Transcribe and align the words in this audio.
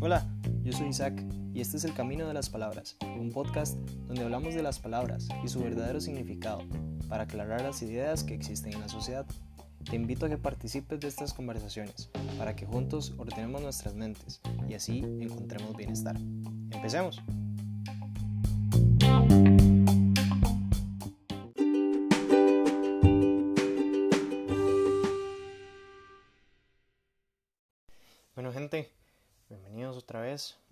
Hola, 0.00 0.26
yo 0.62 0.72
soy 0.74 0.88
Isaac 0.88 1.24
y 1.54 1.62
este 1.62 1.78
es 1.78 1.84
El 1.84 1.94
Camino 1.94 2.28
de 2.28 2.34
las 2.34 2.50
Palabras, 2.50 2.98
un 3.18 3.30
podcast 3.32 3.78
donde 4.06 4.24
hablamos 4.24 4.54
de 4.54 4.62
las 4.62 4.78
palabras 4.78 5.28
y 5.42 5.48
su 5.48 5.60
verdadero 5.60 6.02
significado 6.02 6.60
para 7.08 7.22
aclarar 7.22 7.62
las 7.62 7.80
ideas 7.80 8.24
que 8.24 8.34
existen 8.34 8.74
en 8.74 8.80
la 8.80 8.90
sociedad. 8.90 9.24
Te 9.88 9.96
invito 9.96 10.26
a 10.26 10.28
que 10.28 10.36
participes 10.36 11.00
de 11.00 11.08
estas 11.08 11.32
conversaciones 11.32 12.10
para 12.36 12.54
que 12.54 12.66
juntos 12.66 13.14
ordenemos 13.16 13.62
nuestras 13.62 13.94
mentes 13.94 14.42
y 14.68 14.74
así 14.74 14.98
encontremos 14.98 15.74
bienestar. 15.74 16.18
Empecemos. 16.72 17.22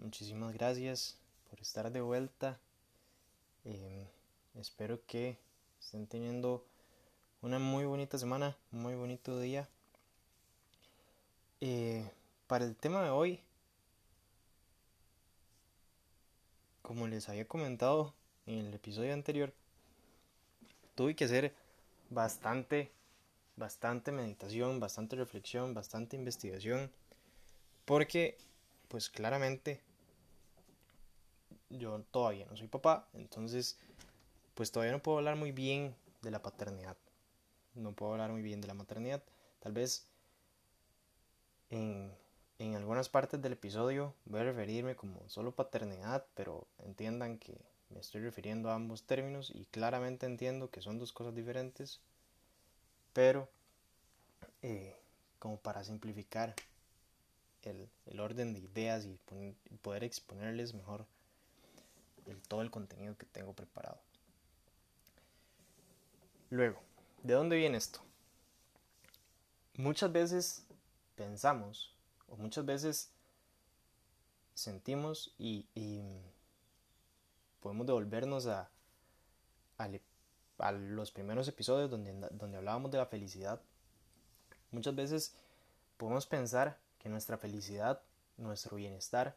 Muchísimas 0.08 0.54
gracias 0.54 1.18
por 1.50 1.60
estar 1.60 1.92
de 1.92 2.00
vuelta. 2.00 2.58
Em, 3.66 4.06
espero 4.54 5.04
que 5.04 5.36
estén 5.78 6.06
teniendo 6.06 6.64
una 7.42 7.58
muy 7.58 7.84
bonita 7.84 8.16
semana, 8.16 8.56
muy 8.70 8.94
bonito 8.94 9.38
día. 9.38 9.68
Eh, 11.60 12.10
para 12.46 12.64
el 12.64 12.74
tema 12.74 13.02
de 13.04 13.10
hoy, 13.10 13.42
como 16.80 17.06
les 17.06 17.28
había 17.28 17.46
comentado 17.46 18.14
en 18.46 18.64
el 18.64 18.72
episodio 18.72 19.12
anterior, 19.12 19.52
tuve 20.94 21.14
que 21.14 21.26
hacer 21.26 21.54
bastante, 22.08 22.90
bastante 23.56 24.10
meditación, 24.10 24.80
bastante 24.80 25.16
reflexión, 25.16 25.74
bastante 25.74 26.16
investigación, 26.16 26.90
porque 27.84 28.38
pues 28.88 29.10
claramente 29.10 29.82
yo 31.70 32.02
todavía 32.10 32.46
no 32.46 32.56
soy 32.56 32.68
papá, 32.68 33.08
entonces 33.12 33.78
pues 34.54 34.72
todavía 34.72 34.92
no 34.92 35.02
puedo 35.02 35.18
hablar 35.18 35.36
muy 35.36 35.52
bien 35.52 35.94
de 36.22 36.30
la 36.30 36.42
paternidad. 36.42 36.96
No 37.74 37.92
puedo 37.92 38.12
hablar 38.12 38.30
muy 38.32 38.42
bien 38.42 38.60
de 38.60 38.66
la 38.66 38.74
maternidad. 38.74 39.22
Tal 39.60 39.72
vez 39.72 40.06
en, 41.70 42.12
en 42.58 42.74
algunas 42.74 43.08
partes 43.08 43.40
del 43.40 43.52
episodio 43.52 44.14
voy 44.24 44.40
a 44.40 44.44
referirme 44.44 44.96
como 44.96 45.28
solo 45.28 45.52
paternidad, 45.52 46.26
pero 46.34 46.66
entiendan 46.78 47.38
que 47.38 47.56
me 47.90 48.00
estoy 48.00 48.20
refiriendo 48.20 48.70
a 48.70 48.74
ambos 48.74 49.04
términos 49.04 49.52
y 49.54 49.64
claramente 49.66 50.26
entiendo 50.26 50.70
que 50.70 50.82
son 50.82 50.98
dos 50.98 51.12
cosas 51.12 51.34
diferentes, 51.34 52.00
pero 53.12 53.48
eh, 54.62 54.96
como 55.38 55.58
para 55.58 55.84
simplificar 55.84 56.54
el, 57.62 57.88
el, 58.06 58.20
orden 58.20 58.54
de 58.54 58.60
ideas 58.60 59.04
y, 59.04 59.18
poder 59.82 60.04
exponerles 60.04 60.74
mejor 60.74 61.06
todo 62.36 62.62
el 62.62 62.70
contenido 62.70 63.16
que 63.16 63.26
tengo 63.26 63.52
preparado. 63.52 63.98
Luego, 66.50 66.80
¿de 67.22 67.34
dónde 67.34 67.56
viene 67.56 67.76
esto? 67.76 68.00
Muchas 69.76 70.10
veces 70.10 70.64
pensamos 71.14 71.94
o 72.28 72.36
muchas 72.36 72.64
veces 72.64 73.10
sentimos 74.54 75.34
y, 75.38 75.66
y 75.74 76.02
podemos 77.60 77.86
devolvernos 77.86 78.46
a, 78.46 78.70
a, 79.78 79.88
a, 80.58 80.72
los 80.72 81.12
primeros 81.12 81.46
episodios 81.48 81.90
donde, 81.90 82.12
donde 82.32 82.56
hablábamos 82.56 82.90
de 82.90 82.98
la 82.98 83.06
felicidad. 83.06 83.60
Muchas 84.70 84.94
veces 84.94 85.34
podemos 85.96 86.26
pensar 86.26 86.78
que 86.98 87.08
nuestra 87.08 87.38
felicidad, 87.38 88.02
nuestro 88.36 88.76
bienestar, 88.76 89.36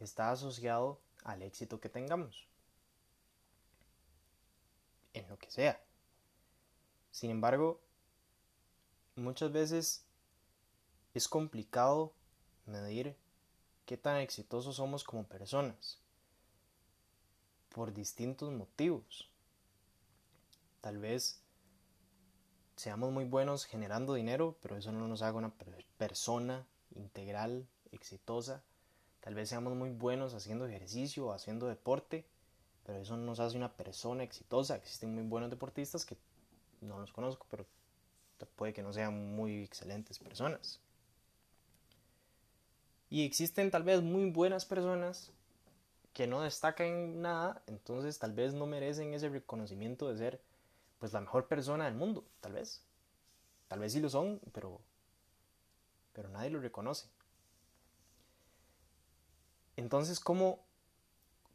está 0.00 0.30
asociado 0.30 1.00
al 1.28 1.42
éxito 1.42 1.78
que 1.78 1.90
tengamos. 1.90 2.48
En 5.12 5.28
lo 5.28 5.38
que 5.38 5.50
sea. 5.50 5.80
Sin 7.10 7.30
embargo, 7.30 7.82
muchas 9.14 9.52
veces 9.52 10.06
es 11.12 11.28
complicado 11.28 12.14
medir 12.64 13.14
qué 13.84 13.98
tan 13.98 14.16
exitosos 14.16 14.76
somos 14.76 15.04
como 15.04 15.26
personas 15.26 16.00
por 17.68 17.92
distintos 17.92 18.50
motivos. 18.50 19.30
Tal 20.80 20.96
vez 20.96 21.42
seamos 22.76 23.12
muy 23.12 23.24
buenos 23.24 23.66
generando 23.66 24.14
dinero, 24.14 24.56
pero 24.62 24.78
eso 24.78 24.92
no 24.92 25.06
nos 25.06 25.20
haga 25.20 25.36
una 25.36 25.52
persona 25.98 26.66
integral, 26.94 27.68
exitosa. 27.92 28.64
Tal 29.28 29.34
vez 29.34 29.50
seamos 29.50 29.74
muy 29.74 29.90
buenos 29.90 30.32
haciendo 30.32 30.66
ejercicio 30.66 31.26
o 31.26 31.32
haciendo 31.34 31.68
deporte, 31.68 32.24
pero 32.86 32.98
eso 32.98 33.14
no 33.14 33.24
nos 33.24 33.40
hace 33.40 33.58
una 33.58 33.70
persona 33.70 34.22
exitosa. 34.22 34.74
Existen 34.74 35.14
muy 35.14 35.22
buenos 35.22 35.50
deportistas 35.50 36.06
que 36.06 36.16
no 36.80 36.98
los 36.98 37.12
conozco, 37.12 37.46
pero 37.50 37.66
puede 38.56 38.72
que 38.72 38.82
no 38.82 38.90
sean 38.90 39.36
muy 39.36 39.64
excelentes 39.64 40.18
personas. 40.18 40.80
Y 43.10 43.26
existen 43.26 43.70
tal 43.70 43.82
vez 43.82 44.00
muy 44.00 44.30
buenas 44.30 44.64
personas 44.64 45.30
que 46.14 46.26
no 46.26 46.40
destacan 46.40 47.20
nada, 47.20 47.62
entonces 47.66 48.18
tal 48.18 48.32
vez 48.32 48.54
no 48.54 48.64
merecen 48.64 49.12
ese 49.12 49.28
reconocimiento 49.28 50.08
de 50.08 50.16
ser 50.16 50.40
pues 50.98 51.12
la 51.12 51.20
mejor 51.20 51.48
persona 51.48 51.84
del 51.84 51.96
mundo, 51.96 52.24
tal 52.40 52.54
vez. 52.54 52.82
Tal 53.66 53.80
vez 53.80 53.92
sí 53.92 54.00
lo 54.00 54.08
son, 54.08 54.40
pero 54.54 54.80
pero 56.14 56.30
nadie 56.30 56.48
lo 56.48 56.60
reconoce. 56.60 57.10
Entonces, 59.78 60.18
¿cómo 60.18 60.58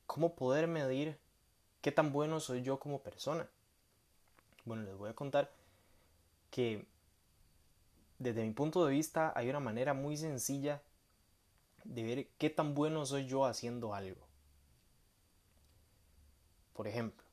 cómo 0.06 0.34
poder 0.34 0.66
medir 0.68 1.20
qué 1.82 1.92
tan 1.92 2.14
bueno 2.14 2.40
soy 2.40 2.62
yo 2.64 2.80
como 2.80 3.04
persona? 3.04 3.50
Bueno, 4.64 4.84
les 4.84 4.96
voy 4.96 5.10
a 5.10 5.14
contar 5.14 5.52
que 6.50 6.88
desde 8.20 8.44
mi 8.44 8.52
punto 8.52 8.86
de 8.86 8.94
vista 8.94 9.34
hay 9.36 9.50
una 9.50 9.60
manera 9.60 9.94
muy 9.94 10.16
sencilla 10.16 10.82
de 11.84 12.04
ver 12.04 12.28
qué 12.38 12.50
tan 12.50 12.74
bueno 12.74 13.06
soy 13.06 13.26
yo 13.26 13.44
haciendo 13.44 13.94
algo. 13.94 14.26
Por 16.72 16.88
ejemplo, 16.88 17.26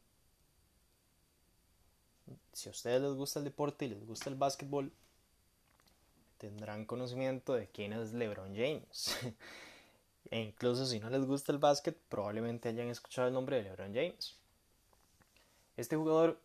si 2.53 2.69
a 2.69 2.73
ustedes 2.73 3.01
les 3.01 3.13
gusta 3.13 3.39
el 3.39 3.45
deporte 3.45 3.85
y 3.85 3.91
les 3.91 4.05
gusta 4.05 4.29
el 4.29 4.35
básquetbol, 4.35 4.93
tendrán 6.39 6.85
conocimiento 6.85 7.55
de 7.55 7.69
quién 7.69 7.93
es 7.93 8.13
LeBron 8.13 8.57
James. 8.57 9.17
e 10.31 10.41
incluso 10.41 10.87
si 10.87 11.01
no 11.01 11.11
les 11.11 11.25
gusta 11.25 11.53
el 11.53 11.59
básquet, 11.59 11.97
probablemente 12.09 12.69
hayan 12.69 12.89
escuchado 12.89 13.29
el 13.29 13.35
nombre 13.35 13.57
de 13.57 13.63
LeBron 13.63 13.95
James. 13.95 14.37
Este 15.77 15.97
jugador 15.97 16.39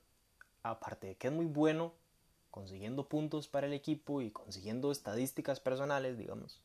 aparte 0.64 1.08
de 1.08 1.16
que 1.16 1.28
es 1.28 1.34
muy 1.34 1.46
bueno 1.46 1.94
consiguiendo 2.52 3.08
puntos 3.08 3.48
para 3.48 3.68
el 3.68 3.74
equipo 3.74 4.22
y 4.22 4.32
consiguiendo 4.32 4.92
estadísticas 4.92 5.60
personales, 5.60 6.18
digamos, 6.18 6.60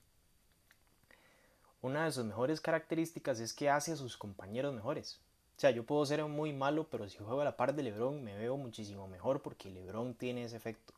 una 1.82 2.04
de 2.04 2.12
sus 2.12 2.24
mejores 2.24 2.60
características 2.60 3.40
es 3.40 3.52
que 3.52 3.70
hace 3.70 3.92
a 3.92 3.96
sus 3.96 4.16
compañeros 4.16 4.74
mejores. 4.74 5.18
O 5.56 5.60
sea, 5.60 5.70
yo 5.70 5.84
puedo 5.84 6.04
ser 6.06 6.24
muy 6.24 6.52
malo, 6.52 6.86
pero 6.90 7.08
si 7.08 7.18
juego 7.18 7.40
a 7.40 7.44
la 7.44 7.56
par 7.56 7.74
de 7.74 7.82
Lebron 7.82 8.22
me 8.22 8.36
veo 8.36 8.56
muchísimo 8.56 9.08
mejor 9.08 9.42
porque 9.42 9.70
Lebron 9.70 10.14
tiene 10.14 10.44
ese 10.44 10.56
efecto. 10.56 10.94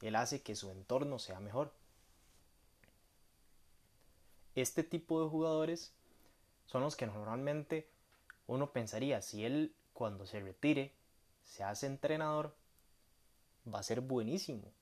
Él 0.00 0.16
hace 0.16 0.42
que 0.42 0.56
su 0.56 0.70
entorno 0.70 1.18
sea 1.18 1.40
mejor. 1.40 1.72
Este 4.54 4.82
tipo 4.82 5.22
de 5.22 5.28
jugadores 5.28 5.92
son 6.66 6.82
los 6.82 6.96
que 6.96 7.06
normalmente 7.06 7.88
uno 8.46 8.72
pensaría, 8.72 9.22
si 9.22 9.44
él 9.44 9.74
cuando 9.92 10.26
se 10.26 10.40
retire 10.40 10.92
se 11.44 11.64
hace 11.64 11.86
entrenador, 11.86 12.54
va 13.72 13.80
a 13.80 13.84
ser 13.84 14.00
buenísimo, 14.00 14.72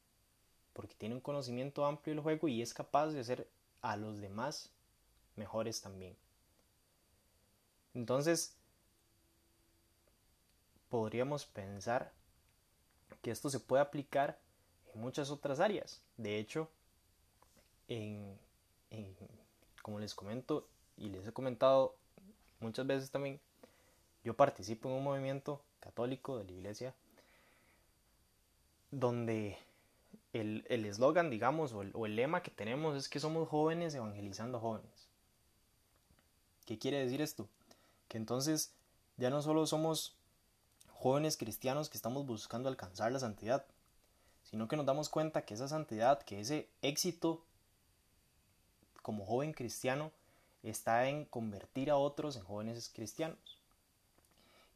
porque 0.73 0.95
tiene 0.95 1.15
un 1.15 1.21
conocimiento 1.21 1.85
amplio 1.85 2.15
del 2.15 2.23
juego 2.23 2.49
y 2.49 2.63
es 2.63 2.75
capaz 2.75 3.09
de 3.09 3.21
hacer 3.21 3.49
a 3.83 3.97
los 3.97 4.21
demás 4.21 4.71
mejores 5.37 5.81
también. 5.81 6.17
Entonces, 7.95 8.55
podríamos 10.89 11.47
pensar 11.47 12.13
que 13.23 13.31
esto 13.31 13.51
se 13.51 13.61
puede 13.61 13.83
aplicar 13.83 14.39
en 14.95 15.01
muchas 15.01 15.31
otras 15.31 15.61
áreas. 15.61 16.03
De 16.17 16.39
hecho, 16.39 16.71
en, 17.89 18.39
como 19.89 20.01
les 20.01 20.15
comento 20.15 20.69
y 20.99 21.09
les 21.09 21.27
he 21.27 21.33
comentado 21.33 21.97
muchas 22.61 22.87
veces 22.87 23.11
también, 23.11 23.41
yo 24.23 24.35
participo 24.35 24.91
en 24.91 24.97
un 24.97 25.03
movimiento 25.03 25.63
católico 25.81 26.37
de 26.37 26.45
la 26.45 26.53
iglesia, 26.53 26.95
donde 28.91 29.57
el 30.35 30.67
eslogan, 30.69 31.31
digamos, 31.31 31.73
o 31.73 31.81
el, 31.81 31.91
o 31.95 32.05
el 32.05 32.17
lema 32.17 32.43
que 32.43 32.51
tenemos 32.51 32.99
es 32.99 33.09
que 33.09 33.19
somos 33.19 33.49
jóvenes 33.49 33.95
evangelizando 33.95 34.61
jóvenes. 34.61 35.09
¿Qué 36.67 36.79
quiere 36.79 36.99
decir 36.99 37.23
esto? 37.23 37.49
Que 38.09 38.19
entonces 38.19 38.75
ya 39.17 39.31
no 39.31 39.41
solo 39.41 39.67
somos 39.67 40.19
jóvenes 40.93 41.39
cristianos 41.39 41.89
que 41.89 41.97
estamos 41.97 42.27
buscando 42.27 42.69
alcanzar 42.69 43.11
la 43.11 43.21
santidad, 43.21 43.65
sino 44.43 44.69
que 44.69 44.77
nos 44.77 44.85
damos 44.85 45.09
cuenta 45.09 45.47
que 45.47 45.55
esa 45.55 45.67
santidad, 45.67 46.23
que 46.25 46.41
ese 46.41 46.69
éxito 46.83 47.43
como 49.09 49.25
joven 49.25 49.55
cristiano 49.55 50.13
está 50.63 51.09
en 51.09 51.25
convertir 51.25 51.91
a 51.91 51.97
otros 51.97 52.37
en 52.37 52.43
jóvenes 52.43 52.91
cristianos. 52.95 53.39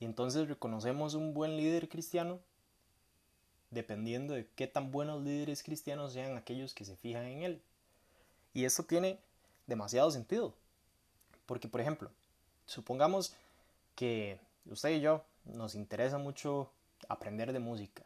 Y 0.00 0.06
entonces 0.06 0.48
reconocemos 0.48 1.12
un 1.12 1.34
buen 1.34 1.58
líder 1.58 1.86
cristiano 1.86 2.40
dependiendo 3.68 4.32
de 4.32 4.48
qué 4.56 4.66
tan 4.66 4.90
buenos 4.90 5.22
líderes 5.22 5.62
cristianos 5.62 6.14
sean 6.14 6.38
aquellos 6.38 6.72
que 6.72 6.86
se 6.86 6.96
fijan 6.96 7.26
en 7.26 7.42
él. 7.42 7.62
Y 8.54 8.64
esto 8.64 8.84
tiene 8.84 9.18
demasiado 9.66 10.10
sentido. 10.10 10.54
Porque, 11.44 11.68
por 11.68 11.82
ejemplo, 11.82 12.10
supongamos 12.64 13.34
que 13.94 14.40
usted 14.64 14.92
y 14.92 15.02
yo 15.02 15.22
nos 15.44 15.74
interesa 15.74 16.16
mucho 16.16 16.70
aprender 17.06 17.52
de 17.52 17.58
música, 17.58 18.02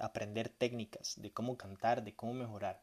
aprender 0.00 0.48
técnicas 0.48 1.20
de 1.20 1.30
cómo 1.30 1.58
cantar, 1.58 2.02
de 2.02 2.14
cómo 2.14 2.32
mejorar. 2.32 2.80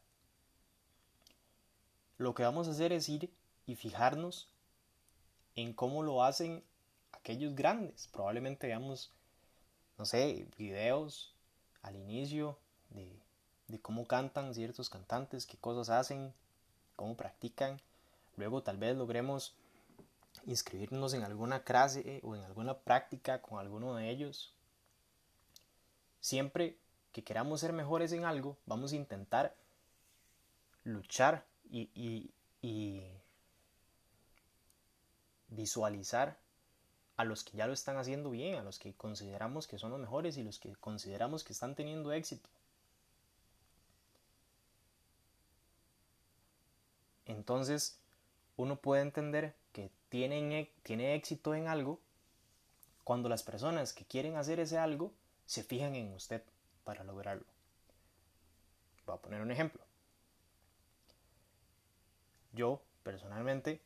Lo 2.16 2.34
que 2.34 2.42
vamos 2.44 2.68
a 2.68 2.70
hacer 2.70 2.92
es 2.92 3.08
ir 3.08 3.32
y 3.66 3.74
fijarnos 3.74 4.48
en 5.56 5.72
cómo 5.72 6.02
lo 6.02 6.22
hacen 6.22 6.62
aquellos 7.12 7.54
grandes. 7.54 8.08
Probablemente 8.08 8.66
veamos, 8.66 9.10
no 9.98 10.04
sé, 10.04 10.46
videos 10.56 11.34
al 11.82 11.96
inicio 11.96 12.58
de, 12.90 13.20
de 13.68 13.80
cómo 13.80 14.06
cantan 14.06 14.54
ciertos 14.54 14.90
cantantes, 14.90 15.46
qué 15.46 15.56
cosas 15.56 15.90
hacen, 15.90 16.32
cómo 16.96 17.16
practican. 17.16 17.80
Luego 18.36 18.62
tal 18.62 18.76
vez 18.76 18.96
logremos 18.96 19.54
inscribirnos 20.46 21.14
en 21.14 21.22
alguna 21.22 21.64
clase 21.64 22.20
o 22.22 22.36
en 22.36 22.42
alguna 22.42 22.78
práctica 22.78 23.40
con 23.42 23.58
alguno 23.58 23.94
de 23.94 24.10
ellos. 24.10 24.54
Siempre 26.20 26.78
que 27.12 27.24
queramos 27.24 27.60
ser 27.60 27.72
mejores 27.72 28.12
en 28.12 28.24
algo, 28.24 28.56
vamos 28.66 28.92
a 28.92 28.96
intentar 28.96 29.54
luchar 30.82 31.46
y, 31.70 32.30
visualizar 35.48 36.38
a 37.16 37.24
los 37.24 37.44
que 37.44 37.56
ya 37.56 37.66
lo 37.66 37.72
están 37.72 37.96
haciendo 37.96 38.30
bien, 38.30 38.56
a 38.56 38.62
los 38.62 38.78
que 38.78 38.92
consideramos 38.94 39.68
que 39.68 39.78
son 39.78 39.92
los 39.92 40.00
mejores 40.00 40.36
y 40.36 40.42
los 40.42 40.58
que 40.58 40.74
consideramos 40.76 41.44
que 41.44 41.52
están 41.52 41.76
teniendo 41.76 42.12
éxito. 42.12 42.48
Entonces, 47.26 48.00
uno 48.56 48.76
puede 48.76 49.02
entender 49.02 49.54
que 49.72 49.90
tienen, 50.08 50.68
tiene 50.82 51.14
éxito 51.14 51.54
en 51.54 51.68
algo 51.68 52.00
cuando 53.04 53.28
las 53.28 53.42
personas 53.42 53.92
que 53.92 54.04
quieren 54.04 54.36
hacer 54.36 54.60
ese 54.60 54.78
algo 54.78 55.12
se 55.46 55.62
fijan 55.62 55.94
en 55.94 56.12
usted 56.12 56.42
para 56.84 57.04
lograrlo. 57.04 57.46
Voy 59.06 59.16
a 59.16 59.20
poner 59.20 59.40
un 59.40 59.50
ejemplo. 59.50 59.84
Yo, 62.54 62.80
personalmente, 63.02 63.80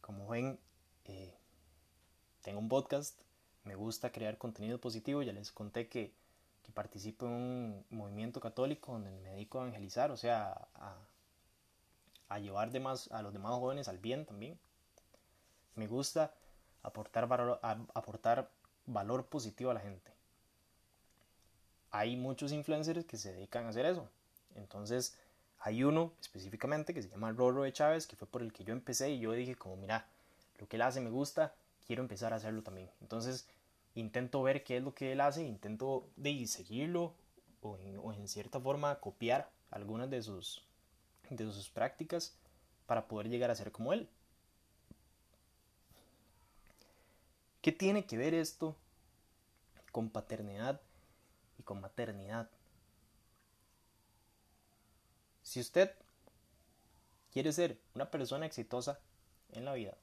como 0.00 0.26
ven, 0.28 0.58
eh, 1.04 1.32
tengo 2.42 2.58
un 2.58 2.68
podcast, 2.68 3.18
me 3.62 3.76
gusta 3.76 4.10
crear 4.10 4.38
contenido 4.38 4.80
positivo, 4.80 5.22
ya 5.22 5.32
les 5.32 5.52
conté 5.52 5.88
que, 5.88 6.12
que 6.64 6.72
participo 6.72 7.26
en 7.26 7.32
un 7.32 7.86
movimiento 7.90 8.40
católico 8.40 8.92
donde 8.92 9.12
me 9.12 9.30
dedico 9.30 9.58
a 9.58 9.62
evangelizar, 9.62 10.10
o 10.10 10.16
sea, 10.16 10.68
a, 10.74 12.38
llevar 12.40 12.70
a 12.70 13.22
los 13.22 13.32
demás 13.32 13.52
jóvenes 13.52 13.86
al 13.86 13.98
bien 13.98 14.26
también. 14.26 14.58
Me 15.76 15.86
gusta 15.86 16.34
aportar 16.82 17.28
valor, 17.28 17.60
aportar 17.62 18.50
valor 18.86 19.26
positivo 19.26 19.70
a 19.70 19.74
la 19.74 19.80
gente. 19.80 20.10
Hay 21.92 22.16
muchos 22.16 22.52
influencers 22.52 23.04
que 23.04 23.16
se 23.16 23.32
dedican 23.32 23.66
a 23.66 23.68
hacer 23.68 23.86
eso. 23.86 24.08
Entonces, 24.56 25.16
hay 25.64 25.84
uno 25.84 26.12
específicamente 26.20 26.92
que 26.92 27.02
se 27.02 27.08
llama 27.08 27.32
Roro 27.32 27.62
de 27.62 27.72
Chávez, 27.72 28.06
que 28.06 28.16
fue 28.16 28.26
por 28.26 28.42
el 28.42 28.52
que 28.52 28.64
yo 28.64 28.72
empecé 28.72 29.10
y 29.10 29.20
yo 29.20 29.32
dije 29.32 29.54
como, 29.54 29.76
mira, 29.76 30.06
lo 30.58 30.68
que 30.68 30.76
él 30.76 30.82
hace 30.82 31.00
me 31.00 31.10
gusta, 31.10 31.54
quiero 31.86 32.02
empezar 32.02 32.32
a 32.32 32.36
hacerlo 32.36 32.62
también. 32.62 32.90
Entonces, 33.00 33.46
intento 33.94 34.42
ver 34.42 34.64
qué 34.64 34.78
es 34.78 34.82
lo 34.82 34.94
que 34.94 35.12
él 35.12 35.20
hace, 35.20 35.44
intento 35.44 36.08
seguirlo 36.46 37.14
o 37.62 38.12
en 38.12 38.26
cierta 38.26 38.58
forma 38.58 38.96
copiar 38.96 39.48
algunas 39.70 40.10
de 40.10 40.20
sus 40.20 40.64
de 41.30 41.44
sus 41.44 41.68
prácticas 41.70 42.34
para 42.86 43.06
poder 43.06 43.28
llegar 43.28 43.50
a 43.50 43.54
ser 43.54 43.72
como 43.72 43.92
él. 43.92 44.08
¿Qué 47.60 47.72
tiene 47.72 48.04
que 48.04 48.16
ver 48.16 48.34
esto 48.34 48.76
con 49.92 50.10
paternidad 50.10 50.80
y 51.58 51.62
con 51.62 51.80
maternidad? 51.80 52.50
Si 55.52 55.60
usted 55.60 55.94
quiere 57.30 57.52
ser 57.52 57.78
una 57.94 58.10
persona 58.10 58.46
exitosa 58.46 59.00
en 59.50 59.66
la 59.66 59.74
vida, 59.74 59.98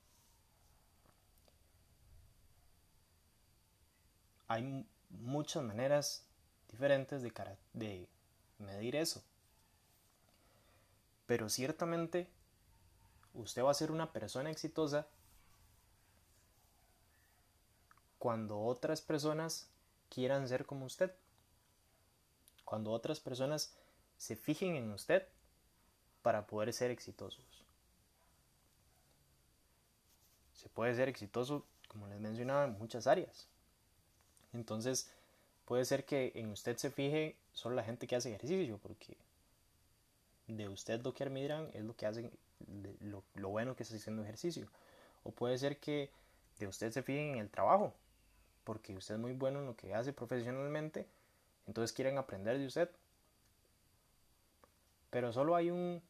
hay 4.47 4.85
muchas 5.09 5.63
maneras 5.63 6.23
diferentes 6.71 7.23
de, 7.23 8.07
medir 8.59 8.95
eso. 8.95 9.23
Pero 11.25 11.49
ciertamente 11.49 12.29
usted 13.33 13.63
va 13.63 13.71
a 13.71 13.73
ser 13.73 13.89
una 13.89 14.13
persona 14.13 14.51
exitosa 14.51 15.07
cuando 18.19 18.59
otras 18.59 19.01
personas 19.01 19.67
quieran 20.09 20.47
ser 20.47 20.67
como 20.67 20.85
usted. 20.85 21.11
Cuando 22.65 22.91
otras 22.91 23.19
personas 23.19 23.73
se 24.19 24.35
fijen 24.35 24.75
en 24.75 24.91
usted 24.91 25.27
para 26.21 26.47
poder 26.47 26.73
ser 26.73 26.91
exitosos. 26.91 27.45
Se 30.53 30.69
puede 30.69 30.93
ser 30.95 31.07
exitoso, 31.07 31.65
como 31.87 32.07
les 32.07 32.19
mencionaba, 32.19 32.65
en 32.65 32.77
muchas 32.77 33.07
áreas. 33.07 33.47
Entonces, 34.53 35.09
puede 35.65 35.85
ser 35.85 36.05
que 36.05 36.31
en 36.35 36.51
usted 36.51 36.77
se 36.77 36.89
fije 36.89 37.37
solo 37.53 37.75
la 37.75 37.83
gente 37.83 38.07
que 38.07 38.15
hace 38.15 38.29
ejercicio, 38.29 38.77
porque 38.79 39.17
de 40.47 40.67
usted 40.67 41.01
lo 41.01 41.13
que 41.13 41.23
admiran 41.23 41.69
es 41.73 41.83
lo 41.83 41.95
que 41.95 42.05
hacen, 42.05 42.31
lo, 43.01 43.23
lo, 43.35 43.49
bueno 43.49 43.75
que 43.75 43.83
está 43.83 43.95
haciendo 43.95 44.23
ejercicio. 44.23 44.67
O 45.23 45.31
puede 45.31 45.57
ser 45.57 45.77
que 45.79 46.09
de 46.57 46.67
usted 46.67 46.91
se 46.91 47.03
fijen 47.03 47.35
en 47.35 47.37
el 47.37 47.49
trabajo, 47.49 47.93
porque 48.63 48.95
usted 48.95 49.15
es 49.15 49.21
muy 49.21 49.33
bueno 49.33 49.59
en 49.59 49.67
lo 49.67 49.75
que 49.75 49.93
hace 49.93 50.11
profesionalmente, 50.11 51.07
entonces 51.67 51.93
quieren 51.93 52.17
aprender 52.17 52.57
de 52.57 52.65
usted. 52.65 52.89
Pero 55.09 55.33
solo 55.33 55.55
hay 55.55 55.71
un... 55.71 56.01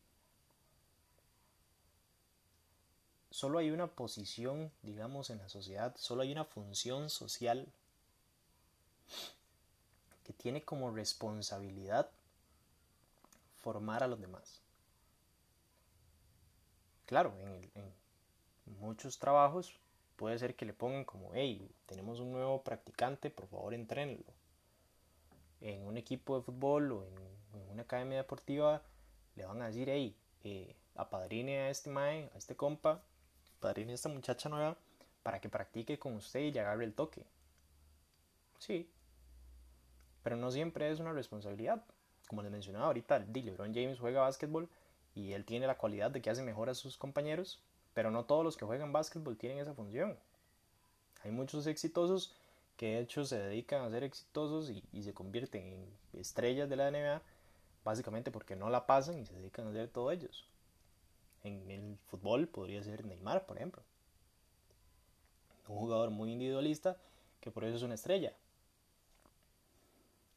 Solo 3.32 3.60
hay 3.60 3.72
una 3.72 3.88
posición, 3.88 4.72
digamos, 4.82 5.30
en 5.30 5.38
la 5.38 5.48
sociedad, 5.48 5.96
solo 5.98 6.24
hay 6.24 6.32
una 6.32 6.46
función 6.46 7.10
social 7.10 7.72
que 10.26 10.34
tiene 10.34 10.64
como 10.64 10.92
responsabilidad 10.92 12.10
formar 13.60 14.04
a 14.04 14.08
los 14.08 14.20
demás. 14.20 14.62
Claro, 17.06 17.34
en, 17.40 17.72
muchos 18.80 19.18
trabajos 19.18 19.80
puede 20.16 20.38
ser 20.38 20.56
que 20.56 20.66
le 20.66 20.74
pongan 20.74 21.06
como, 21.06 21.32
hey, 21.34 21.72
tenemos 21.86 22.20
un 22.20 22.32
nuevo 22.32 22.62
practicante, 22.62 23.30
por 23.30 23.48
favor 23.48 23.74
entrenlo. 23.74 24.24
En 25.62 25.86
un 25.88 25.98
equipo 25.98 26.38
de 26.38 26.44
fútbol 26.44 26.92
o 26.92 27.04
en, 27.06 27.39
una 27.72 27.84
academia 27.84 28.18
deportiva 28.18 28.82
le 29.36 29.46
van 29.46 29.62
a 29.62 29.68
decir, 29.68 29.90
hey, 29.90 30.16
eh, 30.44 30.76
apadrine 30.96 31.60
a 31.60 31.70
este 31.70 31.90
mae, 31.90 32.30
a 32.34 32.38
este 32.38 32.56
compa, 32.56 33.02
apadrine 33.58 33.92
a 33.92 33.96
esta 33.96 34.10
muchacha 34.10 34.50
nueva 34.50 34.78
para 35.24 35.40
que 35.40 35.50
practique 35.50 36.00
con 36.00 36.16
usted 36.16 36.42
y 36.42 36.58
agarre 36.58 36.86
el 36.86 36.94
toque. 36.94 37.26
Sí, 38.58 38.92
pero 40.24 40.36
no 40.36 40.52
siempre 40.52 40.92
es 40.92 41.00
una 41.00 41.14
responsabilidad 41.14 41.84
como 42.30 42.44
les 42.44 42.52
mencionaba 42.52 42.86
ahorita, 42.86 43.18
LeBron 43.18 43.74
James 43.74 43.98
juega 44.00 44.22
básquetbol 44.22 44.70
y 45.16 45.34
él 45.34 45.46
tiene 45.46 45.66
la 45.66 45.80
cualidad 45.80 46.12
de 46.12 46.22
que 46.22 46.30
hace 46.30 46.44
mejor 46.44 46.70
a 46.70 46.76
sus 46.76 46.96
compañeros, 46.96 47.60
pero 47.96 48.12
no 48.12 48.26
todos 48.26 48.44
los 48.44 48.56
que 48.56 48.66
juegan 48.66 48.94
básquetbol 48.94 49.36
tienen 49.36 49.58
esa 49.58 49.74
función. 49.74 50.16
Hay 51.24 51.32
muchos 51.32 51.66
exitosos 51.66 52.36
que 52.78 52.86
de 52.86 53.00
hecho 53.00 53.26
se 53.26 53.40
dedican 53.40 53.82
a 53.82 53.90
ser 53.90 54.04
exitosos 54.04 54.70
y, 54.70 55.02
se 55.02 55.12
convierten 55.12 55.74
en 55.74 56.20
estrellas 56.20 56.70
de 56.70 56.76
la 56.76 56.92
NBA 56.92 57.24
básicamente 57.90 58.30
porque 58.30 58.56
no 58.56 58.70
la 58.70 58.86
pasan 58.86 59.18
y 59.18 59.26
se 59.26 59.34
dedican 59.34 59.66
a 59.66 59.72
hacer 59.72 59.90
todo 59.90 60.12
ellos. 60.12 60.46
En 61.44 61.72
el 61.72 61.98
fútbol 62.06 62.48
podría 62.48 62.84
ser 62.84 63.04
Neymar, 63.04 63.48
por 63.48 63.58
ejemplo. 63.58 63.82
Un 65.68 65.78
jugador 65.78 66.12
muy 66.12 66.32
individualista 66.32 66.98
que 67.42 67.50
por 67.50 67.64
eso 67.64 67.78
es 67.78 67.82
una 67.82 67.96
estrella. 67.96 68.34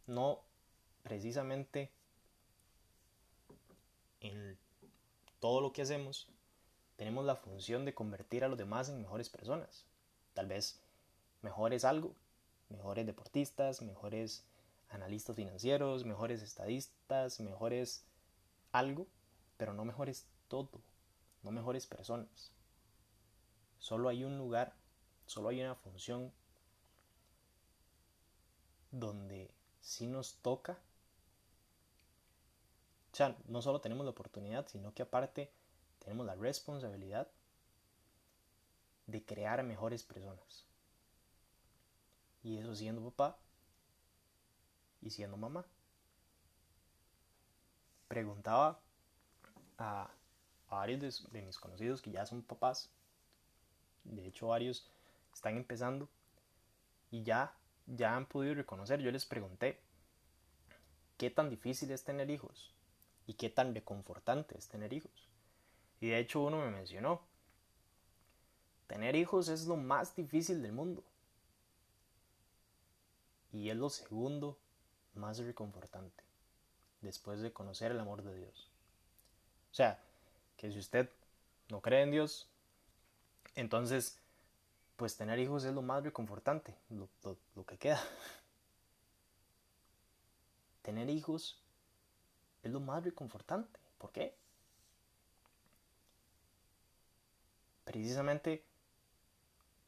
No 0.07 0.41
precisamente 1.03 1.91
en 4.21 4.57
todo 5.39 5.61
lo 5.61 5.75
que 5.75 5.83
hacemos, 5.83 6.29
tenemos 6.97 7.27
la 7.27 7.37
función 7.37 7.85
de 7.85 7.93
convertir 7.93 8.45
a 8.45 8.49
los 8.49 8.57
demás 8.57 8.89
en 8.89 9.03
mejores 9.03 9.29
personas. 9.29 9.85
Tal 10.33 10.47
vez 10.47 10.81
mejores 11.43 11.85
algo, 11.85 12.15
mejores 12.71 13.05
deportistas, 13.05 13.83
mejores 13.83 14.43
analistas 14.93 15.37
financieros, 15.37 16.05
mejores 16.05 16.43
estadistas, 16.43 17.41
mejores 17.41 18.05
algo, 18.73 19.07
pero 19.57 19.75
no 19.75 19.85
mejores 19.85 20.27
todo, 20.49 20.83
no 21.43 21.51
mejores 21.51 21.87
personas. 21.87 22.53
Solo 23.79 24.09
hay 24.09 24.25
un 24.25 24.39
lugar, 24.39 24.75
solo 25.27 25.49
hay 25.49 25.61
una 25.61 25.75
función 25.75 26.33
donde 28.91 29.51
si 29.81 30.07
nos 30.07 30.37
toca, 30.37 30.79
o 33.19 33.35
no 33.47 33.63
solo 33.63 33.81
tenemos 33.81 34.05
la 34.05 34.13
oportunidad, 34.13 34.69
sino 34.69 34.95
que 34.95 35.03
aparte 35.03 35.53
tenemos 35.99 36.27
la 36.27 36.35
responsabilidad 36.35 37.29
de 39.07 39.25
crear 39.25 39.63
mejores 39.63 40.03
personas. 40.03 40.67
Y 42.43 42.59
eso 42.59 42.75
siendo 42.75 43.03
papá 43.11 43.39
y 45.03 45.11
siendo 45.11 45.37
mamá. 45.37 45.67
Preguntaba 48.09 48.81
a, 49.79 50.11
varios 50.71 51.31
de, 51.33 51.43
mis 51.43 51.59
conocidos 51.59 52.01
que 52.01 52.13
ya 52.13 52.25
son 52.25 52.43
papás. 52.43 52.91
De 54.05 54.27
hecho, 54.27 54.49
varios 54.49 54.91
están 55.35 55.57
empezando 55.57 56.09
y 57.11 57.23
ya, 57.23 57.55
ya 57.87 58.17
han 58.17 58.27
podido 58.27 58.55
reconocer. 58.55 59.01
Yo 59.01 59.11
les 59.11 59.27
pregunté 59.27 59.81
qué 61.19 61.31
tan 61.31 61.51
difícil 61.51 61.91
es 61.91 62.05
tener 62.05 62.31
hijos 62.31 62.75
y 63.27 63.35
qué 63.35 63.51
tan 63.51 63.75
reconfortante 63.75 64.57
es 64.57 64.69
tener 64.69 64.93
hijos. 64.93 65.29
Y 66.01 66.09
de 66.09 66.19
hecho 66.19 66.41
uno 66.41 66.59
me 66.59 66.71
mencionó, 66.71 67.23
tener 68.87 69.15
hijos 69.15 69.49
es 69.49 69.67
lo 69.67 69.77
más 69.77 70.17
difícil 70.17 70.63
del 70.63 70.73
mundo. 70.73 71.05
Y 73.53 73.69
es 73.69 73.77
lo 73.77 73.91
segundo 73.91 74.59
más 75.15 75.39
reconfortante, 75.39 76.25
después 77.01 77.41
de 77.41 77.53
conocer 77.53 77.93
el 77.93 78.01
amor 78.01 78.23
de 78.23 78.35
Dios. 78.35 78.71
O 79.71 79.75
sea, 79.75 79.99
que 80.57 80.71
si 80.71 80.79
usted 80.79 81.09
no 81.69 81.81
cree 81.81 82.03
en 82.03 82.11
Dios, 82.11 82.49
entonces, 83.55 84.19
pues 84.97 85.17
tener 85.17 85.39
hijos 85.39 85.65
es 85.65 85.75
lo 85.75 85.83
más 85.83 86.03
reconfortante, 86.03 86.75
lo, 86.91 87.09
lo 87.55 87.67
que 87.67 87.79
queda. 87.79 88.03
Tener 90.83 91.09
hijos 91.11 91.63
es 92.63 92.73
lo 92.73 92.81
más 92.81 93.05
reconfortante. 93.05 93.79
¿Por 93.99 94.11
qué? 94.11 94.35
Precisamente 97.85 98.65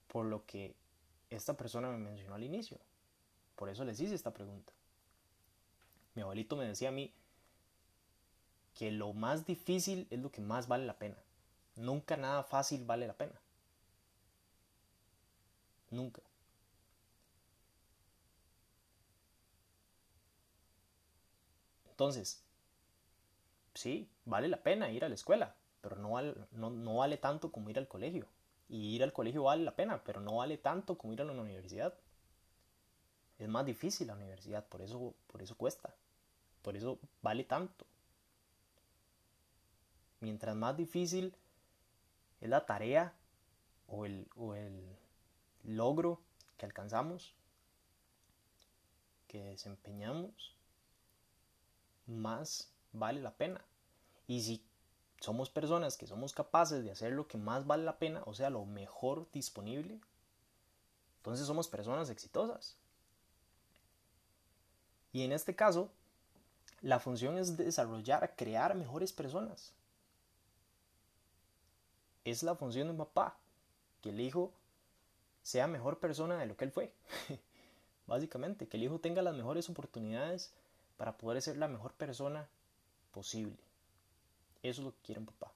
por 0.09 0.27
lo 0.27 0.47
que 0.47 0.75
esta 1.31 1.55
persona 1.55 1.91
me 1.91 1.99
mencionó 1.99 2.37
al 2.37 2.45
inicio. 2.45 2.79
Por 3.57 3.69
eso 3.69 3.85
les 3.85 4.01
hice 4.01 4.15
esta 4.15 4.33
pregunta. 4.33 4.73
Mi 6.15 6.23
abuelito 6.23 6.57
me 6.57 6.67
decía 6.67 6.89
a 6.89 6.93
mí 6.93 7.13
que 8.75 8.91
lo 8.93 9.15
más 9.15 9.47
difícil 9.47 10.07
es 10.11 10.19
lo 10.21 10.31
que 10.31 10.43
más 10.43 10.69
vale 10.69 10.85
la 10.85 10.99
pena. 10.99 11.17
Nunca 11.77 12.17
nada 12.17 12.43
fácil 12.45 12.85
vale 12.85 13.07
la 13.07 13.15
pena. 13.17 13.41
Nunca. 15.91 16.21
Entonces, 21.91 22.43
sí, 23.75 24.09
vale 24.25 24.49
la 24.49 24.63
pena 24.63 24.91
ir 24.91 25.05
a 25.05 25.09
la 25.09 25.15
escuela, 25.15 25.55
pero 25.81 25.97
no 25.97 26.13
vale, 26.13 26.35
no, 26.53 26.97
vale 26.97 27.17
tanto 27.19 27.53
como 27.53 27.71
ir 27.71 27.79
al 27.79 27.89
colegio. 27.89 28.27
Y 28.69 28.95
ir 28.97 29.03
al 29.03 29.13
colegio 29.13 29.45
vale 29.45 29.63
la 29.65 29.77
pena, 29.77 30.03
pero 30.05 30.21
no 30.21 30.37
vale 30.37 30.57
tanto 30.59 30.97
como 30.99 31.13
ir 31.13 31.21
a 31.21 31.25
la 31.25 31.33
universidad. 31.33 31.95
Es 33.39 33.49
más 33.49 33.67
difícil 33.67 34.07
la 34.07 34.15
universidad, 34.15 34.67
por 34.67 34.83
eso, 34.83 35.15
por 35.27 35.43
eso 35.43 35.57
cuesta. 35.57 35.95
Por 36.63 36.77
eso 36.77 36.99
vale 37.23 37.45
tanto. 37.45 37.85
Mientras 40.21 40.57
más 40.57 40.77
difícil 40.77 41.35
es 42.41 42.49
la 42.49 42.65
tarea 42.65 43.13
o 43.89 44.07
el, 44.07 44.29
o 44.37 44.55
el 44.55 44.97
logro 45.65 46.21
que 46.57 46.67
alcanzamos, 46.67 47.35
que 49.27 49.43
desempeñamos, 49.45 50.57
más 52.07 52.71
vale 52.93 53.21
la 53.21 53.37
pena. 53.37 53.61
Y 54.27 54.43
si 54.43 54.65
somos 55.21 55.51
personas 55.51 55.97
que 55.97 56.07
somos 56.07 56.33
capaces 56.33 56.85
de 56.85 56.91
hacer 56.91 57.13
lo 57.13 57.27
que 57.27 57.39
más 57.39 57.67
vale 57.67 57.85
la 57.85 57.99
pena, 57.99 58.23
o 58.27 58.35
sea, 58.35 58.51
lo 58.51 58.65
mejor 58.65 59.31
disponible, 59.33 60.01
entonces 61.17 61.47
somos 61.47 61.69
personas 61.69 62.11
exitosas. 62.11 62.77
Y 65.15 65.23
en 65.23 65.31
este 65.31 65.55
caso, 65.55 65.91
la 66.83 66.99
función 66.99 67.39
es 67.39 67.57
desarrollar, 67.57 68.35
crear 68.37 68.75
mejores 68.75 69.13
personas. 69.13 69.73
Es 72.25 72.43
la 72.43 72.57
función 72.57 72.89
de 72.89 72.91
un 72.91 72.99
papá, 72.99 73.37
que 74.03 74.11
el 74.11 74.21
hijo 74.21 74.53
sea 75.45 75.69
mejor 75.69 76.01
persona 76.01 76.37
de 76.37 76.47
lo 76.47 76.57
que 76.57 76.65
él 76.65 76.73
fue. 76.73 76.93
Básicamente, 78.09 78.67
que 78.67 78.77
el 78.77 78.83
hijo 78.83 78.99
tenga 78.99 79.23
las 79.23 79.37
mejores 79.37 79.71
oportunidades 79.71 80.53
para 80.97 81.17
poder 81.17 81.41
ser 81.41 81.59
la 81.59 81.69
mejor 81.69 81.93
persona 81.93 82.49
posible. 83.13 83.57
Eso 84.65 84.81
es 84.81 84.85
lo 84.85 84.91
que 84.95 85.03
quiere 85.05 85.21
un 85.21 85.27
papá. 85.27 85.53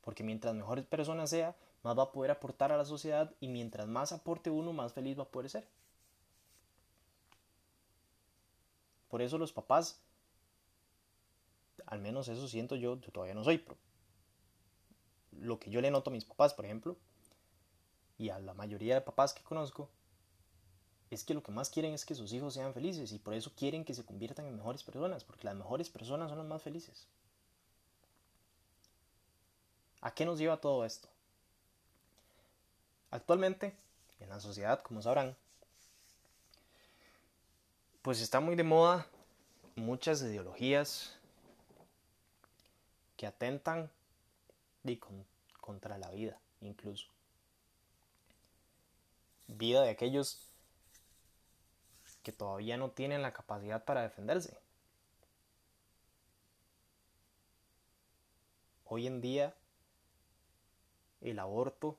Porque 0.00 0.24
mientras 0.24 0.54
mejor 0.54 0.82
persona 0.86 1.26
sea, 1.26 1.54
más 1.82 1.98
va 1.98 2.04
a 2.04 2.12
poder 2.12 2.30
aportar 2.30 2.72
a 2.72 2.78
la 2.78 2.86
sociedad 2.86 3.34
y 3.38 3.48
mientras 3.48 3.86
más 3.86 4.12
aporte 4.12 4.48
uno, 4.48 4.72
más 4.72 4.94
feliz 4.94 5.18
va 5.18 5.24
a 5.24 5.28
poder 5.28 5.50
ser. 5.50 5.68
Por 9.08 9.22
eso 9.22 9.38
los 9.38 9.52
papás 9.52 10.00
al 11.88 12.00
menos 12.00 12.28
eso 12.28 12.46
siento 12.48 12.76
yo, 12.76 13.00
yo 13.00 13.10
todavía 13.10 13.34
no 13.34 13.44
soy, 13.44 13.58
pero 13.58 13.76
lo 15.32 15.58
que 15.58 15.70
yo 15.70 15.80
le 15.80 15.90
noto 15.90 16.10
a 16.10 16.12
mis 16.12 16.24
papás, 16.24 16.52
por 16.52 16.66
ejemplo, 16.66 16.96
y 18.18 18.28
a 18.28 18.38
la 18.38 18.52
mayoría 18.52 18.94
de 18.94 19.00
papás 19.00 19.32
que 19.32 19.42
conozco, 19.42 19.88
es 21.10 21.24
que 21.24 21.32
lo 21.32 21.42
que 21.42 21.52
más 21.52 21.70
quieren 21.70 21.94
es 21.94 22.04
que 22.04 22.14
sus 22.14 22.32
hijos 22.32 22.52
sean 22.54 22.74
felices 22.74 23.12
y 23.12 23.18
por 23.18 23.32
eso 23.32 23.52
quieren 23.56 23.84
que 23.84 23.94
se 23.94 24.04
conviertan 24.04 24.46
en 24.46 24.56
mejores 24.56 24.82
personas, 24.82 25.24
porque 25.24 25.46
las 25.46 25.56
mejores 25.56 25.88
personas 25.88 26.28
son 26.28 26.38
las 26.38 26.46
más 26.46 26.62
felices. 26.62 27.06
¿A 30.02 30.12
qué 30.12 30.26
nos 30.26 30.38
lleva 30.38 30.60
todo 30.60 30.84
esto? 30.84 31.08
Actualmente, 33.10 33.74
en 34.20 34.28
la 34.28 34.40
sociedad, 34.40 34.82
como 34.82 35.00
sabrán, 35.00 35.34
pues 38.08 38.22
está 38.22 38.40
muy 38.40 38.56
de 38.56 38.62
moda 38.62 39.06
muchas 39.76 40.22
ideologías 40.22 41.14
que 43.18 43.26
atentan 43.26 43.90
contra 45.60 45.98
la 45.98 46.08
vida, 46.12 46.40
incluso. 46.62 47.06
Vida 49.46 49.82
de 49.82 49.90
aquellos 49.90 50.40
que 52.22 52.32
todavía 52.32 52.78
no 52.78 52.92
tienen 52.92 53.20
la 53.20 53.34
capacidad 53.34 53.84
para 53.84 54.00
defenderse. 54.00 54.58
Hoy 58.86 59.06
en 59.06 59.20
día 59.20 59.54
el 61.20 61.38
aborto 61.38 61.98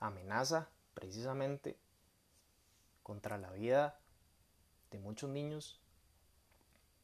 amenaza 0.00 0.68
precisamente 0.92 1.76
contra 3.04 3.38
la 3.38 3.52
vida 3.52 3.96
de 4.90 4.98
muchos 4.98 5.30
niños 5.30 5.80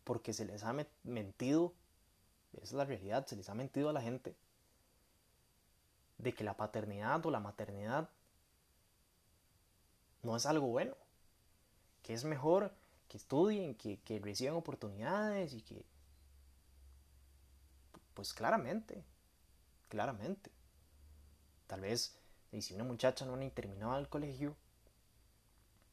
porque 0.05 0.33
se 0.33 0.45
les 0.45 0.63
ha 0.65 0.75
mentido 1.05 1.75
es 2.63 2.73
la 2.73 2.85
realidad, 2.85 3.27
se 3.27 3.37
les 3.37 3.49
ha 3.49 3.55
mentido 3.55 3.89
a 3.89 3.93
la 3.93 4.01
gente 4.01 4.37
de 6.19 6.35
que 6.35 6.45
la 6.45 6.57
paternidad 6.57 7.25
o 7.27 7.31
la 7.31 7.41
maternidad 7.41 8.09
no 10.23 10.37
es 10.37 10.47
algo 10.47 10.67
bueno, 10.69 10.95
que 12.03 12.15
es 12.15 12.25
mejor 12.25 12.73
que 13.09 13.17
estudien, 13.17 13.75
que, 13.75 14.01
que 14.01 14.19
reciban 14.19 14.55
oportunidades 14.55 15.53
y 15.53 15.63
que, 15.63 15.85
pues 18.15 18.33
claramente, 18.33 19.05
claramente, 19.89 20.51
tal 21.67 21.83
vez 21.83 22.19
si 22.61 22.75
una 22.75 22.85
muchacha 22.85 23.27
no 23.27 23.35
ha 23.35 23.51
terminado 23.51 23.99
el 23.99 24.09
colegio, 24.09 24.57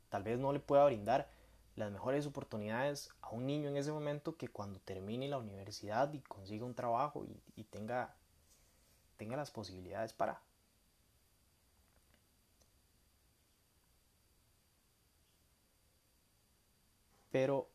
tal 0.09 0.23
vez 0.23 0.39
no 0.39 0.53
le 0.53 0.59
pueda 0.59 0.85
brindar 0.85 1.29
las 1.75 1.91
mejores 1.91 2.25
oportunidades 2.27 3.11
a 3.21 3.29
un 3.29 3.47
niño 3.47 3.69
en 3.69 3.77
ese 3.77 3.91
momento 3.91 4.37
que 4.37 4.47
cuando 4.47 4.79
termine 4.79 5.27
la 5.27 5.39
universidad 5.39 6.13
y 6.13 6.19
consiga 6.21 6.65
un 6.65 6.75
trabajo 6.75 7.25
y, 7.55 7.63
tenga, 7.63 8.15
tenga 9.17 9.37
las 9.37 9.49
posibilidades 9.49 10.13
para. 10.13 10.41
Pero 17.31 17.69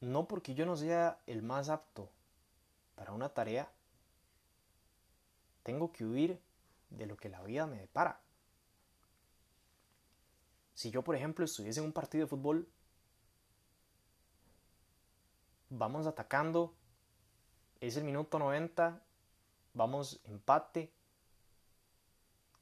no 0.00 0.28
porque 0.28 0.54
yo 0.54 0.66
no 0.66 0.76
sea 0.76 1.18
el 1.26 1.42
más 1.42 1.70
apto 1.70 2.10
para 2.94 3.12
una 3.12 3.30
tarea, 3.30 3.72
tengo 5.62 5.90
que 5.92 6.04
huir 6.04 6.38
de 6.90 7.06
lo 7.06 7.16
que 7.16 7.30
la 7.30 7.42
vida 7.42 7.66
me 7.66 7.78
depara. 7.78 8.20
Si 10.74 10.90
yo, 10.90 11.02
por 11.02 11.16
ejemplo, 11.16 11.44
estuviese 11.46 11.80
en 11.80 11.86
un 11.86 11.92
partido 11.92 12.24
de 12.24 12.28
fútbol 12.28 12.68
vamos 15.70 16.06
atacando, 16.06 16.74
es 17.80 17.96
el 17.96 18.04
minuto 18.04 18.38
90, 18.38 19.00
vamos 19.72 20.20
empate. 20.24 20.92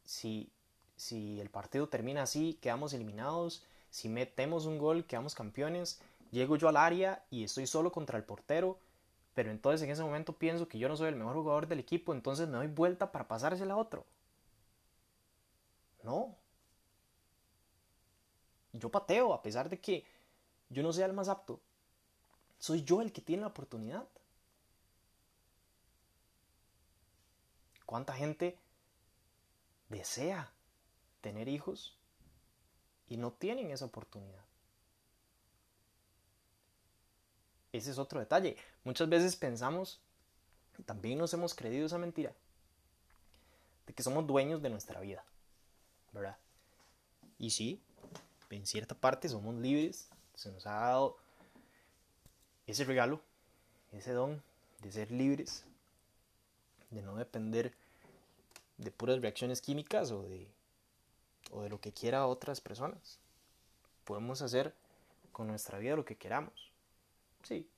Si, 0.05 0.53
si 0.97 1.41
el 1.41 1.51
partido 1.51 1.89
termina 1.89 2.23
así, 2.23 2.55
quedamos 2.61 2.93
eliminados. 2.93 3.65
Si 3.91 4.09
metemos 4.09 4.67
un 4.67 4.79
gol, 4.79 5.07
quedamos 5.07 5.35
campeones. 5.35 6.01
Llego 6.31 6.57
yo 6.57 6.69
al 6.69 6.77
área 6.77 7.25
y 7.31 7.45
estoy 7.45 7.67
solo 7.67 7.91
contra 7.91 8.19
el 8.19 8.25
portero. 8.25 8.79
Pero 9.35 9.51
entonces 9.51 9.83
en 9.83 9.91
ese 9.91 10.03
momento 10.03 10.33
pienso 10.35 10.69
que 10.69 10.79
yo 10.79 10.89
no 10.89 10.97
soy 10.97 11.09
el 11.09 11.17
mejor 11.17 11.35
jugador 11.35 11.69
del 11.69 11.79
equipo, 11.79 12.13
entonces 12.13 12.49
me 12.49 12.57
doy 12.57 12.67
vuelta 12.67 13.13
para 13.13 13.29
pasársela 13.29 13.75
a 13.75 13.77
otro. 13.77 14.05
No. 16.03 16.35
Yo 18.73 18.91
pateo 18.91 19.33
a 19.33 19.43
pesar 19.43 19.69
de 19.69 19.81
que 19.81 20.05
yo 20.71 20.83
no 20.83 20.93
sea 20.93 21.07
el 21.07 21.13
más 21.13 21.29
apto. 21.29 21.61
Soy 22.59 22.83
yo 22.83 23.01
el 23.01 23.13
que 23.13 23.21
tiene 23.21 23.43
la 23.43 23.49
oportunidad. 23.49 24.07
¿Cuánta 27.87 28.13
gente 28.13 28.59
desea 29.89 30.53
tener 31.21 31.49
hijos 31.49 31.97
y 33.09 33.17
no 33.17 33.33
tienen 33.33 33.71
esa 33.71 33.87
oportunidad? 33.87 34.45
Ese 37.73 37.91
es 37.91 37.99
otro 37.99 38.21
detalle. 38.21 38.57
Muchas 38.85 39.09
veces 39.09 39.37
pensamos, 39.37 40.01
también 40.85 41.19
nos 41.19 41.33
hemos 41.35 41.55
creído 41.55 41.87
esa 41.87 41.99
mentira, 41.99 42.35
de 43.87 43.95
que 43.95 44.03
somos 44.03 44.27
dueños 44.27 44.61
de 44.63 44.71
nuestra 44.71 45.01
vida, 45.01 45.25
¿verdad? 46.13 46.37
Y 47.39 47.51
sí, 47.51 47.81
en 48.51 48.67
cierta 48.67 48.95
parte 48.95 49.29
somos 49.29 49.55
libres, 49.55 50.09
se 50.35 50.51
nos 50.51 50.67
ha 50.67 50.73
dado 50.73 51.19
ese 52.69 52.85
regalo, 52.85 53.21
ese 53.93 54.13
don 54.13 54.43
de 54.83 54.93
ser 54.93 55.11
libres, 55.11 55.65
de 56.91 57.03
no 57.03 57.17
depender 57.17 57.75
de 58.77 58.91
puras 58.91 59.21
reacciones 59.21 59.61
químicas 59.61 60.11
o 60.13 60.23
de, 60.23 60.47
o 61.51 61.63
de 61.63 61.71
lo 61.71 61.81
que 61.81 61.93
quiera 61.93 62.27
otras 62.27 62.61
personas. 62.61 63.19
Podemos 64.05 64.43
hacer 64.43 64.75
con 65.33 65.49
nuestra 65.49 65.79
vida 65.79 65.97
lo 65.97 66.05
que 66.05 66.17
queramos. 66.17 66.71
Sí. 67.43 67.69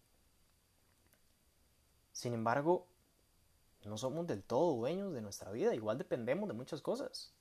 Sin 2.13 2.35
embargo, 2.35 2.87
no 3.85 3.97
somos 3.97 4.27
del 4.27 4.43
todo 4.43 4.75
dueños 4.75 5.15
de 5.15 5.23
nuestra 5.23 5.51
vida, 5.53 5.75
igual 5.75 5.99
dependemos 5.99 6.49
de 6.49 6.55
muchas 6.55 6.83
cosas. 6.83 7.33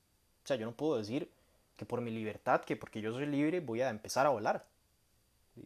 O 0.44 0.46
sea, 0.46 0.56
yo 0.56 0.66
no 0.66 0.72
puedo 0.72 0.96
decir 0.96 1.30
que 1.76 1.84
por 1.84 2.00
mi 2.00 2.10
libertad, 2.10 2.62
que 2.62 2.76
porque 2.76 3.00
yo 3.00 3.12
soy 3.12 3.26
libre, 3.26 3.60
voy 3.60 3.82
a 3.82 3.90
empezar 3.90 4.26
a 4.26 4.30
volar. 4.30 4.64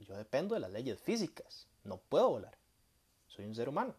Yo 0.08 0.16
dependo 0.16 0.54
de 0.54 0.60
las 0.60 0.72
leyes 0.72 0.98
físicas, 1.00 1.66
no 1.84 1.98
puedo 1.98 2.30
volar. 2.30 2.56
Soy 3.28 3.44
un 3.44 3.54
ser 3.54 3.68
humano. 3.68 3.94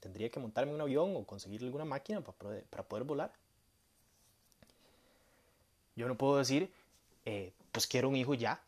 Tendría 0.00 0.30
que 0.30 0.40
montarme 0.40 0.74
un 0.74 0.80
avión 0.80 1.16
o 1.16 1.24
conseguir 1.24 1.62
alguna 1.62 1.84
máquina 1.84 2.20
para 2.20 2.36
poder, 2.36 2.64
para 2.64 2.82
poder 2.82 3.04
volar. 3.04 3.32
Yo 5.94 6.06
no 6.08 6.16
puedo 6.16 6.36
decir, 6.36 6.70
eh, 7.24 7.52
pues 7.72 7.86
quiero 7.86 8.08
un 8.08 8.16
hijo 8.16 8.34
ya, 8.34 8.60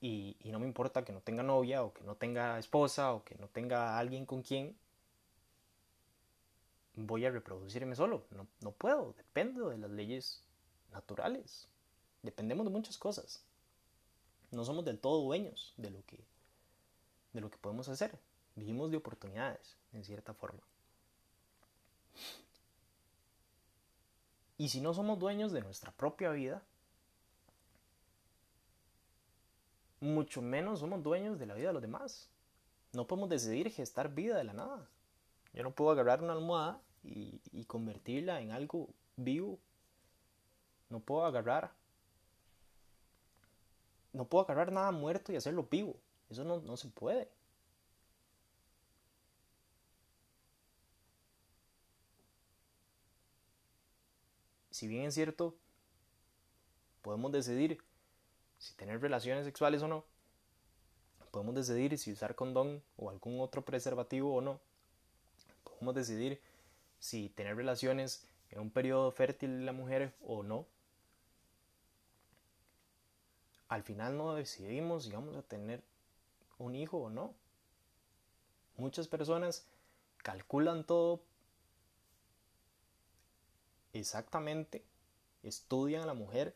y, 0.00 0.36
no 0.44 0.58
me 0.58 0.66
importa 0.66 1.04
que 1.04 1.12
no 1.12 1.20
tenga 1.20 1.42
novia 1.42 1.82
o 1.82 1.92
que 1.92 2.02
no 2.04 2.16
tenga 2.16 2.58
esposa 2.58 3.12
o 3.12 3.24
que 3.24 3.34
no 3.36 3.48
tenga 3.48 3.98
alguien 3.98 4.26
con 4.26 4.42
quien 4.42 4.76
voy 6.94 7.24
a 7.26 7.30
reproducirme 7.30 7.94
solo. 7.94 8.24
No, 8.30 8.46
no 8.60 8.72
puedo, 8.72 9.14
dependo 9.16 9.70
de 9.70 9.78
las 9.78 9.90
leyes 9.90 10.42
naturales. 10.92 11.68
Dependemos 12.22 12.66
de 12.66 12.72
muchas 12.72 12.98
cosas. 12.98 13.44
No 14.50 14.64
somos 14.64 14.84
del 14.84 14.98
todo 14.98 15.22
dueños 15.22 15.74
de 15.76 15.90
lo 15.90 16.04
que, 16.06 16.18
de 17.38 17.42
lo 17.42 17.50
que 17.50 17.58
podemos 17.58 17.88
hacer. 17.88 18.18
Vivimos 18.56 18.90
de 18.90 18.96
oportunidades, 18.96 19.76
en 19.92 20.04
cierta 20.04 20.34
forma. 20.34 20.60
Y 24.56 24.70
si 24.70 24.80
no 24.80 24.92
somos 24.92 25.20
dueños 25.20 25.52
de 25.52 25.60
nuestra 25.60 25.92
propia 25.92 26.30
vida, 26.30 26.62
mucho 30.00 30.42
menos 30.42 30.80
somos 30.80 31.00
dueños 31.00 31.38
de 31.38 31.46
la 31.46 31.54
vida 31.54 31.68
de 31.68 31.74
los 31.74 31.82
demás. 31.82 32.28
No 32.92 33.06
podemos 33.06 33.28
decidir 33.28 33.70
gestar 33.70 34.12
vida 34.12 34.36
de 34.36 34.44
la 34.44 34.52
nada. 34.52 34.88
Yo 35.52 35.62
no 35.62 35.70
puedo 35.70 35.92
agarrar 35.92 36.20
una 36.20 36.32
almohada 36.32 36.80
y, 37.04 37.64
convertirla 37.66 38.40
en 38.40 38.50
algo 38.50 38.88
vivo. 39.16 39.60
No 40.90 40.98
puedo 40.98 41.24
agarrar. 41.24 41.72
No 44.12 44.24
puedo 44.24 44.44
agarrar 44.44 44.72
nada 44.72 44.90
muerto 44.90 45.32
y 45.32 45.36
hacerlo 45.36 45.68
vivo. 45.70 46.00
Eso 46.30 46.44
no, 46.44 46.60
no 46.60 46.76
se 46.76 46.88
puede. 46.88 47.28
Si 54.70 54.86
bien 54.86 55.06
es 55.06 55.14
cierto, 55.14 55.56
podemos 57.02 57.32
decidir 57.32 57.82
si 58.58 58.74
tener 58.74 59.00
relaciones 59.00 59.44
sexuales 59.44 59.82
o 59.82 59.88
no. 59.88 60.04
Podemos 61.32 61.54
decidir 61.54 61.98
si 61.98 62.12
usar 62.12 62.34
condón 62.34 62.82
o 62.96 63.10
algún 63.10 63.40
otro 63.40 63.64
preservativo 63.64 64.34
o 64.34 64.40
no. 64.40 64.60
Podemos 65.64 65.94
decidir 65.94 66.40
si 67.00 67.28
tener 67.30 67.56
relaciones 67.56 68.24
en 68.50 68.60
un 68.60 68.70
periodo 68.70 69.10
fértil 69.10 69.58
de 69.58 69.64
la 69.64 69.72
mujer 69.72 70.14
o 70.24 70.42
no. 70.42 70.66
Al 73.68 73.82
final 73.82 74.16
no 74.16 74.34
decidimos 74.34 75.04
si 75.04 75.12
vamos 75.12 75.36
a 75.36 75.42
tener 75.42 75.82
un 76.58 76.74
hijo 76.74 76.98
o 76.98 77.10
no. 77.10 77.34
Muchas 78.76 79.08
personas 79.08 79.66
calculan 80.18 80.84
todo 80.84 81.22
exactamente, 83.92 84.84
estudian 85.42 86.02
a 86.02 86.06
la 86.06 86.14
mujer 86.14 86.54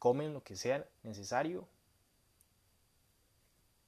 comen 0.00 0.32
lo 0.32 0.42
que 0.42 0.56
sea 0.56 0.88
necesario, 1.02 1.68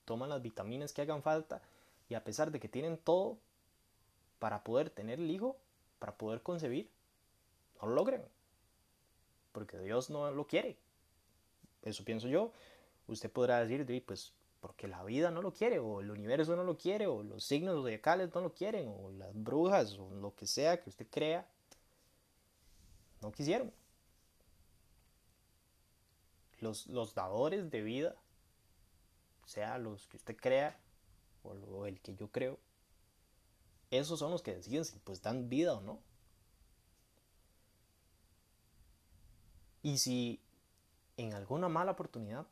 toman 0.04 0.28
las 0.28 0.42
vitaminas 0.42 0.92
que 0.92 1.00
hagan 1.00 1.22
falta 1.22 1.62
y 2.08 2.14
a 2.14 2.22
pesar 2.22 2.52
de 2.52 2.60
que 2.60 2.68
tienen 2.68 2.98
todo 2.98 3.38
para 4.38 4.62
poder 4.62 4.90
tener 4.90 5.18
el 5.18 5.30
hijo, 5.30 5.56
para 5.98 6.16
poder 6.18 6.42
concebir, 6.42 6.90
no 7.80 7.88
lo 7.88 7.94
logran. 7.94 8.22
Porque 9.52 9.78
Dios 9.78 10.10
no 10.10 10.30
lo 10.30 10.46
quiere. 10.46 10.76
Eso 11.82 12.04
pienso 12.04 12.28
yo. 12.28 12.52
Usted 13.06 13.30
podrá 13.30 13.64
decir, 13.64 14.04
pues, 14.04 14.32
porque 14.62 14.88
la 14.88 15.04
vida 15.04 15.30
no 15.30 15.42
lo 15.42 15.52
quiere, 15.52 15.80
o 15.80 16.00
el 16.00 16.10
universo 16.10 16.56
no 16.56 16.64
lo 16.64 16.78
quiere, 16.78 17.06
o 17.06 17.22
los 17.22 17.44
signos 17.44 17.74
zodiacales 17.74 18.34
no 18.34 18.40
lo 18.40 18.54
quieren, 18.54 18.88
o 18.88 19.10
las 19.10 19.34
brujas, 19.34 19.98
o 19.98 20.08
lo 20.14 20.34
que 20.34 20.46
sea 20.46 20.80
que 20.80 20.88
usted 20.88 21.06
crea, 21.10 21.46
no 23.20 23.30
quisieron 23.32 23.72
los, 26.62 27.14
dadores 27.14 27.70
de 27.70 27.82
vida, 27.82 28.14
sea 29.46 29.78
los 29.78 30.06
que 30.06 30.16
usted 30.16 30.36
crea 30.36 30.78
o, 31.42 31.86
el 31.86 32.00
que 32.00 32.14
yo 32.14 32.28
creo, 32.28 32.58
esos 33.90 34.20
son 34.20 34.30
los 34.30 34.42
que 34.42 34.54
deciden 34.54 34.84
si 34.84 34.98
pues 35.00 35.20
dan 35.20 35.48
vida 35.48 35.74
o 35.74 35.80
no. 35.80 35.98
Y 39.82 39.98
si 39.98 40.40
en 41.16 41.34
alguna 41.34 41.68
mala 41.68 41.92
oportunidad 41.92 42.46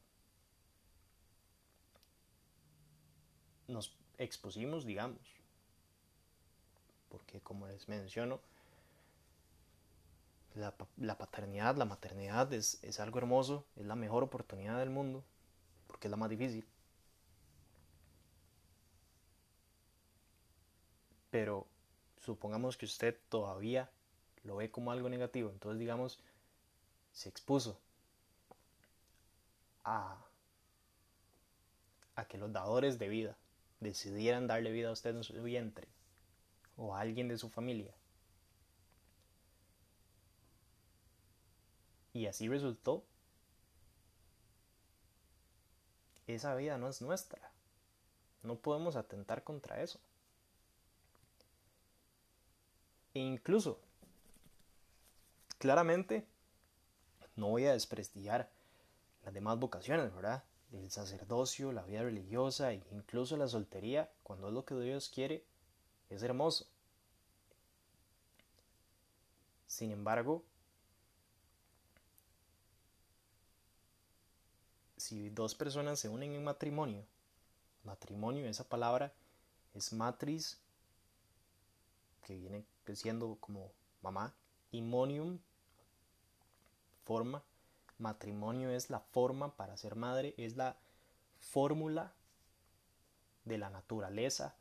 nos 3.70 3.96
expusimos, 4.18 4.84
digamos, 4.84 5.20
porque 7.08 7.40
como 7.40 7.66
les 7.66 7.88
menciono, 7.88 8.40
la, 10.54 11.16
paternidad, 11.16 11.76
la 11.76 11.84
maternidad 11.84 12.52
es, 12.52 12.82
es 12.82 13.00
algo 13.00 13.18
hermoso, 13.18 13.64
es 13.76 13.86
la 13.86 13.94
mejor 13.94 14.22
oportunidad 14.22 14.78
del 14.78 14.90
mundo, 14.90 15.24
porque 15.86 16.08
es 16.08 16.10
la 16.10 16.16
más 16.16 16.30
difícil. 16.30 16.66
Pero 21.30 21.66
supongamos 22.18 22.76
que 22.76 22.86
usted 22.86 23.16
todavía 23.28 23.90
lo 24.42 24.56
ve 24.56 24.70
como 24.70 24.90
algo 24.90 25.08
negativo, 25.08 25.50
entonces 25.50 25.78
digamos, 25.78 26.18
se 27.12 27.28
expuso 27.28 27.78
a, 29.84 30.16
a 32.16 32.24
que 32.26 32.38
los 32.38 32.52
dadores 32.52 32.98
de 32.98 33.08
vida 33.08 33.36
decidieran 33.80 34.46
darle 34.46 34.70
vida 34.70 34.88
a 34.88 34.92
usted 34.92 35.16
en 35.16 35.24
su 35.24 35.42
vientre 35.42 35.88
o 36.76 36.94
a 36.94 37.00
alguien 37.00 37.28
de 37.28 37.38
su 37.38 37.50
familia 37.50 37.94
Y 42.12 42.26
así 42.26 42.48
resultó. 42.48 43.04
Esa 46.26 46.54
vida 46.54 46.78
no 46.78 46.88
es 46.88 47.02
nuestra. 47.02 47.40
No 48.42 48.56
podemos 48.56 48.96
atentar 48.96 49.44
contra 49.44 49.82
eso. 49.82 50.00
E 53.14 53.18
incluso, 53.18 53.80
claramente, 55.58 56.26
no 57.36 57.48
voy 57.48 57.66
a 57.66 57.72
desprestigiar 57.72 58.48
las 59.24 59.34
demás 59.34 59.58
vocaciones, 59.58 60.14
¿verdad? 60.14 60.44
El 60.72 60.90
sacerdocio, 60.90 61.72
la 61.72 61.82
vida 61.82 62.02
religiosa 62.02 62.72
e 62.72 62.82
incluso 62.92 63.36
la 63.36 63.48
soltería, 63.48 64.10
cuando 64.22 64.48
es 64.48 64.54
lo 64.54 64.64
que 64.64 64.74
Dios 64.76 65.08
quiere, 65.08 65.44
es 66.08 66.22
hermoso. 66.22 66.66
Sin 69.66 69.90
embargo, 69.90 70.44
si 74.96 75.30
dos 75.30 75.54
personas 75.54 75.98
se 75.98 76.08
unen 76.08 76.34
en 76.34 76.44
matrimonio, 76.44 77.04
matrimonio, 77.84 78.46
esa 78.46 78.68
palabra 78.68 79.12
es 79.74 79.92
matriz, 79.92 80.60
que 82.24 82.36
viene 82.36 82.64
siendo 82.94 83.36
como 83.40 83.72
mamá, 84.02 84.34
y 84.72 84.82
forma, 87.04 87.42
matrimonio 88.00 88.70
es 88.70 88.90
la 88.90 89.00
forma 89.00 89.54
para 89.56 89.76
ser 89.76 89.94
madre, 89.94 90.34
es 90.36 90.56
la 90.56 90.76
fórmula 91.38 92.12
de 93.44 93.58
la 93.58 93.70
naturaleza 93.70 94.54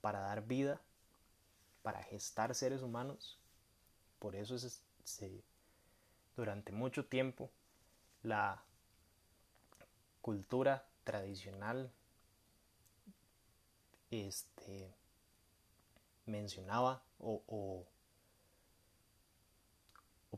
para 0.00 0.20
dar 0.20 0.46
vida, 0.46 0.80
para 1.82 2.02
gestar 2.02 2.54
seres 2.54 2.82
humanos. 2.82 3.38
Por 4.18 4.36
eso 4.36 4.56
es, 4.56 4.82
durante 6.36 6.72
mucho 6.72 7.06
tiempo 7.06 7.50
la 8.22 8.62
cultura 10.20 10.86
tradicional 11.04 11.90
este, 14.10 14.94
mencionaba 16.26 17.02
o, 17.18 17.84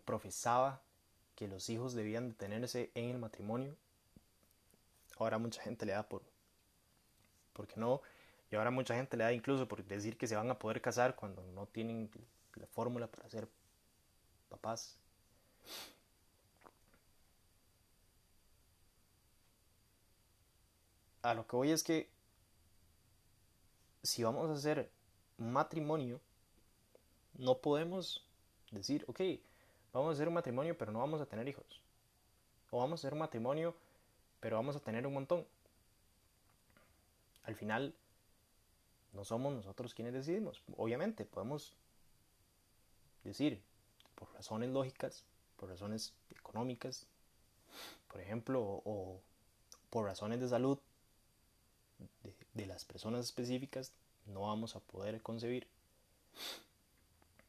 profesaba 0.05 0.81
que 1.41 1.49
los 1.49 1.71
hijos 1.71 1.95
debían 1.95 2.29
de 2.29 2.35
tenerse 2.35 2.91
en 2.95 3.09
el 3.09 3.17
matrimonio. 3.17 3.75
Ahora 5.19 5.39
mucha 5.39 5.63
gente 5.63 5.87
le 5.87 5.93
da 5.93 6.07
por, 6.07 6.23
porque 7.55 7.77
no, 7.77 8.03
y 8.51 8.57
ahora 8.57 8.71
mucha 8.71 8.95
gente 8.95 9.17
le 9.17 9.25
da 9.25 9.33
incluso 9.33 9.67
por 9.67 9.83
decir 9.83 10.19
que 10.19 10.27
se 10.27 10.37
van 10.37 10.51
a 10.51 10.59
poder 10.59 10.83
casar 10.83 11.17
cuando 11.17 11.43
no 11.55 11.65
tienen 11.65 12.11
la 12.57 12.67
fórmula 12.67 13.07
para 13.07 13.31
ser 13.31 13.49
papás. 14.51 14.99
A 21.23 21.33
lo 21.33 21.47
que 21.47 21.57
voy 21.57 21.71
es 21.71 21.83
que 21.83 22.11
si 24.03 24.25
vamos 24.25 24.51
a 24.51 24.53
hacer 24.53 24.91
matrimonio, 25.39 26.21
no 27.33 27.63
podemos 27.63 28.27
decir, 28.73 29.07
ok, 29.09 29.23
vamos 29.93 30.11
a 30.11 30.13
hacer 30.13 30.29
un 30.29 30.35
matrimonio 30.35 30.77
pero 30.77 30.93
no 30.93 31.01
vamos 31.01 31.21
a 31.21 31.27
tener 31.27 31.49
hijos. 31.49 31.83
O 32.71 32.79
vamos 32.79 33.01
a 33.01 33.01
hacer 33.01 33.13
un 33.13 33.21
matrimonio 33.21 33.75
pero 34.41 34.57
vamos 34.57 34.77
a 34.77 34.81
tener 34.81 35.07
un 35.07 35.15
montón. 35.15 35.47
Al 37.45 37.55
final, 37.55 37.95
no 39.13 39.25
somos 39.25 39.53
nosotros 39.55 39.95
quienes 39.95 40.15
decidimos. 40.15 40.63
Obviamente, 40.77 41.25
podemos 41.25 41.75
decir, 43.25 43.61
por 44.15 44.33
razones 44.35 44.71
lógicas, 44.71 45.25
por 45.57 45.69
razones 45.69 46.15
económicas, 46.31 47.07
por 48.09 48.21
ejemplo, 48.21 48.61
o, 48.63 49.21
por 49.91 50.07
razones 50.07 50.41
de 50.41 50.49
salud 50.49 50.79
de, 52.55 52.67
las 52.67 52.85
personas 52.85 53.25
específicas, 53.25 53.93
no 54.27 54.43
vamos 54.43 54.77
a 54.77 54.81
poder 54.81 55.21
concebir. 55.23 55.67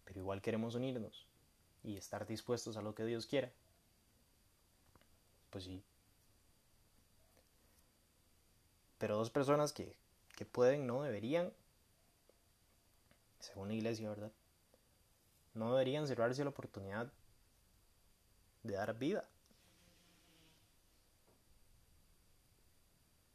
Pero 0.06 0.20
igual 0.20 0.42
queremos 0.42 0.76
unirnos 0.76 1.26
y 1.84 1.98
estar 1.98 2.26
dispuestos 2.26 2.78
a 2.78 2.82
lo 2.82 2.96
que 2.96 3.06
Dios 3.06 3.26
quiera. 3.26 3.52
Pues 5.50 5.66
sí. 5.66 5.84
Pero 8.98 9.18
dos 9.18 9.30
personas 9.30 9.74
que, 9.74 9.96
que 10.36 10.46
pueden, 10.46 10.86
no 10.86 11.02
deberían, 11.02 11.52
según 13.40 13.70
la 13.70 13.74
iglesia, 13.74 14.10
¿verdad? 14.10 14.32
No 15.54 15.72
deberían 15.72 16.08
cerrarse 16.08 16.44
la 16.44 16.52
oportunidad 16.52 17.12
de 18.64 18.74
dar 18.74 18.98
vida. 18.98 19.28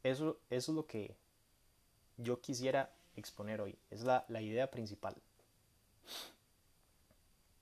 Eso, 0.03 0.39
eso 0.49 0.71
es 0.71 0.75
lo 0.75 0.87
que 0.87 1.17
yo 2.17 2.39
quisiera 2.39 2.93
exponer 3.15 3.61
hoy. 3.61 3.77
Es 3.91 4.03
la, 4.03 4.25
la 4.29 4.41
idea 4.41 4.71
principal. 4.71 5.15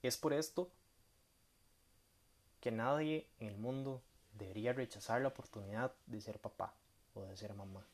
Es 0.04 0.18
por 0.18 0.34
esto 0.34 0.70
que 2.66 2.72
nadie 2.72 3.28
en 3.40 3.50
el 3.50 3.58
mundo 3.60 4.02
debería 4.40 4.74
rechazar 4.74 5.22
la 5.22 5.28
oportunidad 5.28 5.94
de 6.08 6.20
ser 6.20 6.40
papá 6.40 6.74
o 7.14 7.22
de 7.22 7.38
ser 7.38 7.54
mamá. 7.54 7.86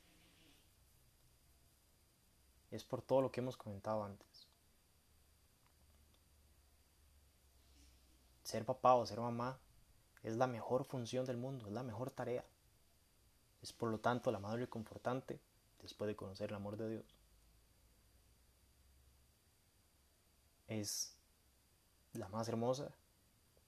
Es 2.71 2.85
por 2.85 3.01
todo 3.01 3.21
lo 3.21 3.33
que 3.33 3.41
hemos 3.41 3.57
comentado 3.57 4.01
antes. 4.01 4.47
Ser 8.45 8.63
papá 8.63 8.93
o 8.93 9.05
ser 9.05 9.19
mamá 9.19 9.59
es 10.23 10.37
la 10.37 10.47
mejor 10.47 10.85
función 10.85 11.25
del 11.25 11.35
mundo, 11.35 11.67
es 11.67 11.73
la 11.73 11.83
mejor 11.83 12.09
tarea. 12.09 12.45
Es 13.61 13.73
por 13.73 13.89
lo 13.89 13.99
tanto 13.99 14.31
la 14.31 14.39
madre 14.39 14.69
confortante 14.69 15.41
después 15.81 16.07
de 16.07 16.15
conocer 16.15 16.47
el 16.49 16.55
amor 16.55 16.77
de 16.77 16.91
Dios. 16.91 17.17
Es 20.69 21.13
la 22.13 22.29
más 22.29 22.47
hermosa. 22.47 22.93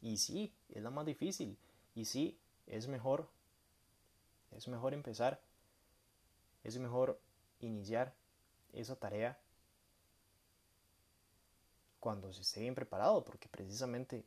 Y 0.03 0.17
sí, 0.17 0.53
es 0.69 0.83
la 0.83 0.89
más 0.89 1.05
difícil. 1.05 1.57
Y 1.95 2.03
sí, 2.03 2.37
es 2.67 2.87
mejor. 2.89 3.29
Es 4.51 4.67
mejor 4.67 4.93
empezar. 4.93 5.39
Es 6.65 6.77
mejor 6.77 7.19
iniciar 7.61 8.13
esa 8.73 8.97
tarea 8.97 9.39
cuando 12.01 12.33
se 12.33 12.41
esté 12.41 12.59
bien 12.59 12.75
preparado, 12.75 13.23
porque 13.23 13.47
precisamente 13.47 14.25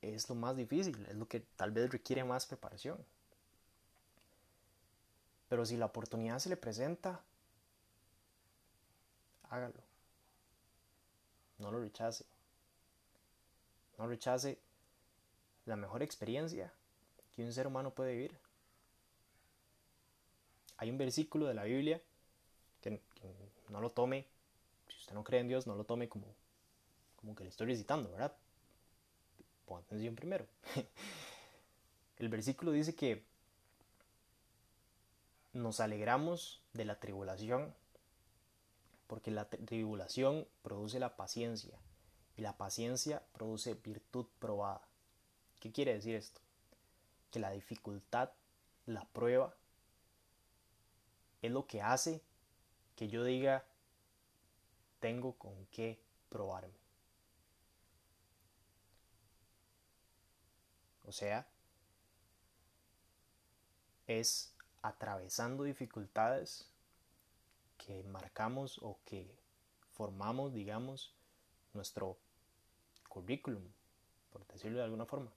es 0.00 0.30
lo 0.30 0.34
más 0.34 0.56
difícil, 0.56 1.04
es 1.06 1.14
lo 1.14 1.28
que 1.28 1.40
tal 1.40 1.70
vez 1.70 1.90
requiere 1.90 2.24
más 2.24 2.46
preparación. 2.46 2.96
Pero 5.50 5.66
si 5.66 5.76
la 5.76 5.86
oportunidad 5.86 6.38
se 6.38 6.48
le 6.48 6.56
presenta, 6.56 7.20
hágalo. 9.50 9.74
No 11.58 11.70
lo 11.70 11.80
rechace. 11.80 12.24
No 13.98 14.06
rechace 14.06 14.58
la 15.66 15.76
mejor 15.76 16.02
experiencia 16.02 16.72
que 17.34 17.44
un 17.44 17.52
ser 17.52 17.66
humano 17.66 17.94
puede 17.94 18.12
vivir. 18.12 18.38
Hay 20.76 20.90
un 20.90 20.98
versículo 20.98 21.46
de 21.46 21.54
la 21.54 21.64
Biblia 21.64 22.00
que, 22.80 23.00
no 23.68 23.80
lo 23.80 23.90
tome, 23.90 24.26
si 24.88 24.96
usted 24.96 25.14
no 25.14 25.24
cree 25.24 25.40
en 25.40 25.48
Dios, 25.48 25.66
no 25.66 25.74
lo 25.74 25.84
tome 25.84 26.08
como, 26.08 26.26
como 27.16 27.34
que 27.34 27.44
le 27.44 27.50
estoy 27.50 27.68
recitando, 27.68 28.10
¿verdad? 28.10 28.34
Ponga 29.64 29.82
atención 29.82 30.14
primero. 30.14 30.46
El 32.18 32.28
versículo 32.28 32.72
dice 32.72 32.94
que 32.94 33.24
nos 35.52 35.80
alegramos 35.80 36.62
de 36.72 36.84
la 36.84 36.98
tribulación 36.98 37.74
porque 39.06 39.30
la 39.30 39.48
tribulación 39.48 40.46
produce 40.62 40.98
la 40.98 41.16
paciencia 41.16 41.78
y 42.36 42.42
la 42.42 42.56
paciencia 42.56 43.22
produce 43.32 43.74
virtud 43.74 44.26
probada. 44.38 44.80
¿Qué 45.62 45.70
quiere 45.70 45.94
decir 45.94 46.16
esto? 46.16 46.40
Que 47.30 47.38
la 47.38 47.52
dificultad, 47.52 48.32
la 48.84 49.04
prueba, 49.04 49.54
es 51.40 51.52
lo 51.52 51.68
que 51.68 51.80
hace 51.80 52.20
que 52.96 53.06
yo 53.06 53.22
diga, 53.22 53.64
tengo 54.98 55.34
con 55.38 55.54
qué 55.66 56.02
probarme. 56.30 56.74
O 61.04 61.12
sea, 61.12 61.46
es 64.08 64.52
atravesando 64.82 65.62
dificultades 65.62 66.68
que 67.78 68.02
marcamos 68.02 68.80
o 68.82 68.98
que 69.04 69.32
formamos, 69.92 70.54
digamos, 70.54 71.14
nuestro 71.72 72.18
currículum, 73.08 73.62
por 74.32 74.44
decirlo 74.48 74.78
de 74.78 74.84
alguna 74.86 75.06
forma. 75.06 75.32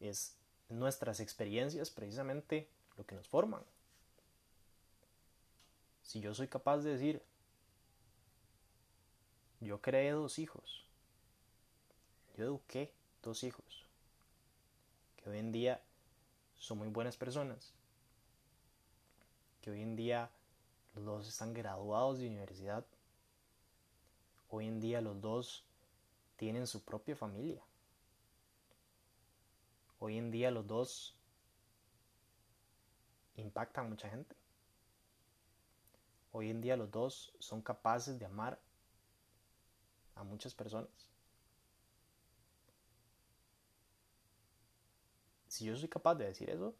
Es 0.00 0.34
nuestras 0.68 1.20
experiencias 1.20 1.90
precisamente 1.90 2.68
lo 2.96 3.06
que 3.06 3.14
nos 3.14 3.28
forman. 3.28 3.62
Si 6.02 6.20
yo 6.20 6.34
soy 6.34 6.48
capaz 6.48 6.78
de 6.78 6.92
decir, 6.92 7.22
yo 9.60 9.80
creé 9.80 10.12
dos 10.12 10.38
hijos, 10.38 10.84
yo 12.36 12.44
eduqué 12.44 12.92
dos 13.22 13.44
hijos, 13.44 13.86
que 15.16 15.30
hoy 15.30 15.38
en 15.38 15.52
día 15.52 15.82
son 16.56 16.78
muy 16.78 16.88
buenas 16.88 17.16
personas, 17.16 17.72
que 19.60 19.70
hoy 19.70 19.82
en 19.82 19.96
día 19.96 20.30
los 20.94 21.04
dos 21.04 21.28
están 21.28 21.52
graduados 21.52 22.18
de 22.18 22.28
universidad, 22.28 22.86
hoy 24.48 24.66
en 24.66 24.80
día 24.80 25.00
los 25.00 25.20
dos 25.20 25.64
tienen 26.36 26.66
su 26.66 26.82
propia 26.82 27.16
familia. 27.16 27.62
Hoy 29.98 30.16
en 30.16 30.30
día 30.30 30.50
los 30.50 30.66
dos 30.66 31.16
impactan 33.36 33.86
a 33.86 33.88
mucha 33.88 34.08
gente. 34.08 34.36
Hoy 36.32 36.50
en 36.50 36.60
día 36.60 36.76
los 36.76 36.90
dos 36.90 37.32
son 37.38 37.62
capaces 37.62 38.18
de 38.18 38.26
amar 38.26 38.60
a 40.14 40.24
muchas 40.24 40.54
personas. 40.54 40.90
Si 45.48 45.64
yo 45.64 45.76
soy 45.76 45.88
capaz 45.88 46.14
de 46.16 46.26
decir 46.26 46.50
eso, 46.50 46.74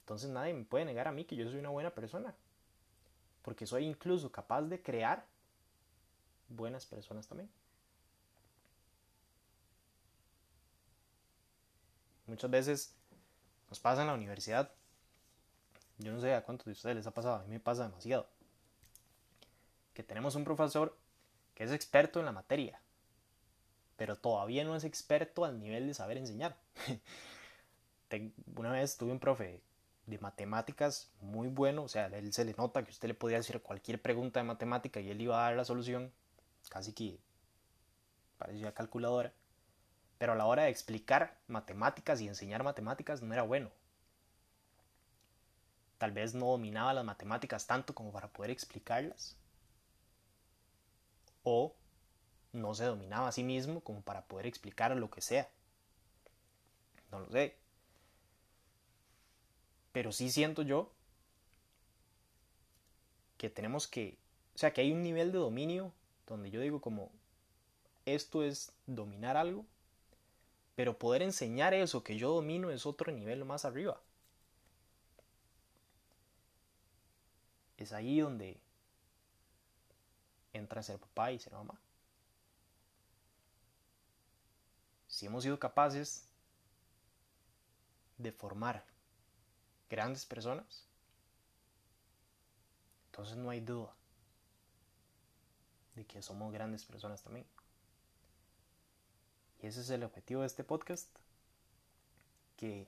entonces 0.00 0.30
nadie 0.30 0.54
me 0.54 0.64
puede 0.64 0.84
negar 0.84 1.06
a 1.06 1.12
mí 1.12 1.24
que 1.24 1.36
yo 1.36 1.48
soy 1.48 1.58
una 1.58 1.68
buena 1.68 1.94
persona. 1.94 2.34
Porque 3.42 3.66
soy 3.66 3.84
incluso 3.84 4.32
capaz 4.32 4.62
de 4.62 4.82
crear 4.82 5.26
buenas 6.48 6.86
personas 6.86 7.28
también. 7.28 7.50
Muchas 12.26 12.50
veces 12.50 12.94
nos 13.68 13.80
pasa 13.80 14.02
en 14.02 14.08
la 14.08 14.14
universidad. 14.14 14.70
Yo 15.98 16.12
no 16.12 16.20
sé 16.20 16.34
a 16.34 16.44
cuántos 16.44 16.66
de 16.66 16.72
ustedes 16.72 16.96
les 16.96 17.06
ha 17.06 17.14
pasado, 17.14 17.36
a 17.36 17.42
mí 17.44 17.50
me 17.50 17.60
pasa 17.60 17.84
demasiado. 17.84 18.28
Que 19.94 20.02
tenemos 20.02 20.34
un 20.34 20.44
profesor 20.44 20.96
que 21.54 21.64
es 21.64 21.72
experto 21.72 22.18
en 22.18 22.26
la 22.26 22.32
materia, 22.32 22.80
pero 23.96 24.16
todavía 24.16 24.64
no 24.64 24.76
es 24.76 24.84
experto 24.84 25.44
al 25.44 25.58
nivel 25.58 25.86
de 25.86 25.94
saber 25.94 26.18
enseñar. 26.18 26.56
Una 28.56 28.72
vez 28.72 28.96
tuve 28.96 29.12
un 29.12 29.18
profe 29.18 29.62
de 30.06 30.18
matemáticas 30.18 31.10
muy 31.20 31.48
bueno, 31.48 31.84
o 31.84 31.88
sea, 31.88 32.04
a 32.04 32.16
él 32.16 32.32
se 32.32 32.44
le 32.44 32.54
nota 32.54 32.84
que 32.84 32.90
usted 32.90 33.08
le 33.08 33.14
podía 33.14 33.38
hacer 33.38 33.60
cualquier 33.62 34.00
pregunta 34.00 34.40
de 34.40 34.44
matemática 34.44 35.00
y 35.00 35.10
él 35.10 35.20
iba 35.20 35.40
a 35.40 35.48
dar 35.48 35.56
la 35.56 35.64
solución, 35.64 36.12
casi 36.68 36.92
que 36.92 37.18
parecía 38.38 38.72
calculadora, 38.72 39.32
pero 40.18 40.32
a 40.32 40.36
la 40.36 40.46
hora 40.46 40.64
de 40.64 40.70
explicar 40.70 41.38
matemáticas 41.48 42.20
y 42.20 42.28
enseñar 42.28 42.62
matemáticas 42.62 43.22
no 43.22 43.32
era 43.32 43.42
bueno. 43.42 43.70
Tal 45.98 46.12
vez 46.12 46.34
no 46.34 46.46
dominaba 46.46 46.94
las 46.94 47.04
matemáticas 47.04 47.66
tanto 47.66 47.94
como 47.94 48.12
para 48.12 48.28
poder 48.28 48.50
explicarlas, 48.50 49.36
o 51.42 51.74
no 52.52 52.74
se 52.74 52.84
dominaba 52.84 53.28
a 53.28 53.32
sí 53.32 53.44
mismo 53.44 53.80
como 53.80 54.02
para 54.02 54.22
poder 54.22 54.46
explicar 54.46 54.94
lo 54.96 55.10
que 55.10 55.20
sea. 55.20 55.48
No 57.12 57.20
lo 57.20 57.30
sé. 57.30 57.56
Pero 59.92 60.12
sí 60.12 60.30
siento 60.30 60.62
yo 60.62 60.92
que 63.38 63.48
tenemos 63.48 63.86
que, 63.86 64.18
o 64.54 64.58
sea, 64.58 64.72
que 64.72 64.80
hay 64.80 64.92
un 64.92 65.02
nivel 65.02 65.32
de 65.32 65.38
dominio 65.38 65.92
donde 66.26 66.50
yo 66.50 66.60
digo 66.60 66.80
como, 66.80 67.12
esto 68.06 68.42
es 68.42 68.72
dominar 68.86 69.36
algo, 69.36 69.64
pero 70.76 70.98
poder 70.98 71.22
enseñar 71.22 71.74
eso 71.74 72.04
que 72.04 72.16
yo 72.18 72.32
domino 72.34 72.70
es 72.70 72.84
otro 72.84 73.10
nivel 73.10 73.44
más 73.46 73.64
arriba. 73.64 73.98
Es 77.78 77.92
ahí 77.92 78.20
donde 78.20 78.60
entra 80.52 80.82
ser 80.82 80.98
papá 80.98 81.32
y 81.32 81.38
ser 81.38 81.54
mamá. 81.54 81.80
Si 85.08 85.24
hemos 85.24 85.42
sido 85.42 85.58
capaces 85.58 86.28
de 88.18 88.30
formar 88.30 88.84
grandes 89.88 90.26
personas, 90.26 90.84
entonces 93.06 93.36
no 93.38 93.48
hay 93.48 93.60
duda 93.60 93.94
de 95.94 96.04
que 96.04 96.20
somos 96.20 96.52
grandes 96.52 96.84
personas 96.84 97.22
también. 97.22 97.46
Ese 99.66 99.80
es 99.80 99.90
el 99.90 100.04
objetivo 100.04 100.42
de 100.42 100.46
este 100.46 100.62
podcast, 100.62 101.08
que 102.56 102.86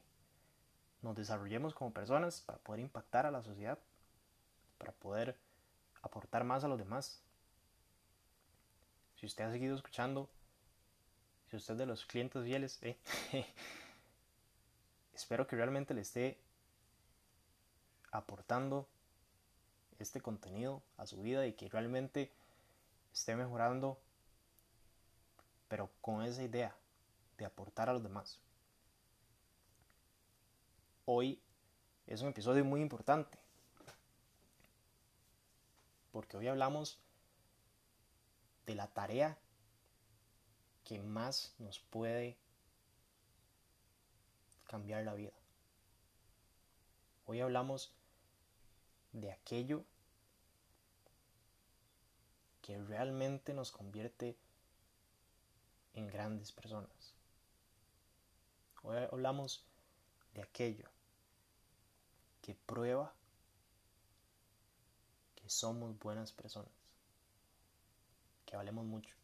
nos 1.02 1.16
desarrollemos 1.16 1.74
como 1.74 1.92
personas 1.92 2.40
para 2.40 2.60
poder 2.60 2.78
impactar 2.78 3.26
a 3.26 3.32
la 3.32 3.42
sociedad, 3.42 3.80
para 4.78 4.92
poder 4.92 5.36
aportar 6.02 6.44
más 6.44 6.62
a 6.62 6.68
los 6.68 6.78
demás. 6.78 7.20
Si 9.16 9.26
usted 9.26 9.42
ha 9.42 9.50
seguido 9.50 9.74
escuchando, 9.74 10.30
si 11.50 11.56
usted 11.56 11.74
es 11.74 11.78
de 11.78 11.86
los 11.86 12.06
clientes 12.06 12.44
fieles, 12.44 12.78
eh, 12.82 12.96
espero 15.14 15.48
que 15.48 15.56
realmente 15.56 15.94
le 15.94 16.02
esté 16.02 16.38
aportando 18.12 18.86
este 19.98 20.20
contenido 20.20 20.80
a 20.96 21.08
su 21.08 21.20
vida 21.22 21.44
y 21.44 21.54
que 21.54 21.68
realmente 21.68 22.30
esté 23.12 23.34
mejorando, 23.34 23.98
pero 25.68 25.90
con 26.00 26.22
esa 26.22 26.42
idea 26.42 26.74
de 27.36 27.44
aportar 27.44 27.88
a 27.88 27.92
los 27.92 28.02
demás. 28.02 28.40
Hoy 31.04 31.40
es 32.06 32.20
un 32.22 32.28
episodio 32.28 32.64
muy 32.64 32.80
importante, 32.80 33.38
porque 36.10 36.36
hoy 36.36 36.48
hablamos 36.48 36.98
de 38.66 38.74
la 38.74 38.88
tarea 38.88 39.38
que 40.84 41.00
más 41.00 41.54
nos 41.58 41.78
puede 41.80 42.36
cambiar 44.64 45.04
la 45.04 45.14
vida. 45.14 45.32
Hoy 47.26 47.40
hablamos 47.40 47.92
de 49.12 49.32
aquello 49.32 49.84
que 52.62 52.78
realmente 52.78 53.54
nos 53.54 53.70
convierte 53.72 54.36
en 55.98 56.06
grandes 56.06 56.52
personas. 56.52 57.12
Hoy 58.82 58.96
hablamos 59.10 59.64
de 60.32 60.42
aquello 60.42 60.88
que 62.40 62.54
prueba 62.54 63.12
que 65.34 65.50
somos 65.50 65.98
buenas 65.98 66.32
personas, 66.32 66.70
que 68.46 68.56
valemos 68.56 68.86
mucho, 68.86 69.14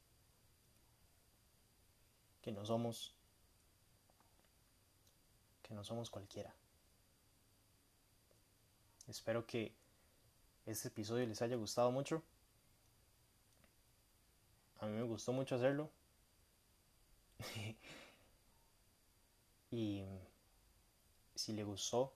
que 2.42 2.50
no 2.50 2.66
somos 2.66 3.14
que 5.62 5.74
no 5.74 5.84
somos 5.84 6.10
cualquiera. 6.10 6.52
Espero 9.06 9.46
que 9.46 9.72
este 10.66 10.88
episodio 10.88 11.26
les 11.26 11.40
haya 11.40 11.56
gustado 11.56 11.92
mucho. 11.92 12.22
A 14.80 14.86
mí 14.86 14.92
me 14.92 15.04
gustó 15.04 15.32
mucho 15.32 15.54
hacerlo. 15.54 15.90
y 19.70 20.04
si 21.34 21.52
le 21.52 21.64
gustó, 21.64 22.12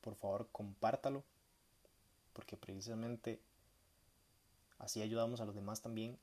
por 0.00 0.14
favor 0.16 0.48
compártalo. 0.52 1.24
Porque 2.32 2.56
precisamente 2.56 3.40
así 4.78 5.02
ayudamos 5.02 5.40
a 5.40 5.44
los 5.44 5.54
demás 5.54 5.82
también. 5.82 6.18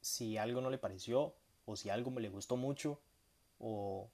Si 0.00 0.36
algo 0.36 0.60
no 0.60 0.70
le 0.70 0.78
pareció, 0.78 1.34
o 1.64 1.76
si 1.76 1.88
algo 1.90 2.10
me 2.10 2.20
le 2.20 2.28
gustó 2.28 2.56
mucho, 2.56 3.00
o 3.58 4.10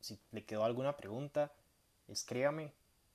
si 0.00 0.20
le 0.30 0.44
quedó 0.44 0.64
alguna 0.64 0.96
pregunta, 0.96 1.52
escríbame. 2.08 2.72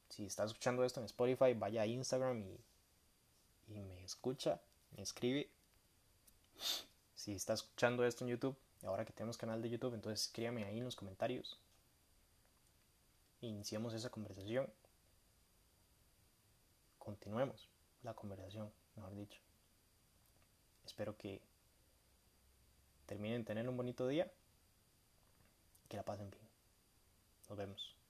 Si 0.10 0.26
está 0.26 0.44
escuchando 0.44 0.84
esto 0.84 1.00
en 1.00 1.06
Spotify, 1.06 1.54
vaya 1.54 1.84
a 1.84 1.88
Instagram 1.88 2.42
y, 2.42 2.60
y 3.70 3.80
me 3.82 4.04
escucha, 4.04 4.60
me 4.92 5.04
escribe. 5.04 5.50
Si 7.22 7.34
está 7.34 7.54
escuchando 7.54 8.04
esto 8.04 8.26
en 8.26 8.32
YouTube, 8.32 8.58
ahora 8.84 9.06
que 9.06 9.14
tenemos 9.14 9.38
canal 9.38 9.62
de 9.62 9.70
YouTube, 9.70 9.94
entonces 9.94 10.26
escríbame 10.26 10.64
ahí 10.64 10.80
en 10.80 10.86
los 10.86 10.96
comentarios. 10.96 11.60
Iniciemos 13.42 13.94
esa 13.94 14.10
conversación. 14.10 14.68
Continuemos 16.98 17.70
la 18.02 18.16
conversación, 18.16 18.72
mejor 18.96 19.14
dicho. 19.14 19.40
Espero 20.84 21.16
que 21.16 21.44
terminen 23.06 23.42
de 23.42 23.46
tener 23.46 23.70
un 23.70 23.78
bonito 23.78 24.08
día. 24.08 24.32
Que 25.90 25.98
la 25.98 26.04
pasen 26.04 26.32
bien. 26.32 26.44
Nos 27.48 27.56
vemos. 27.56 28.01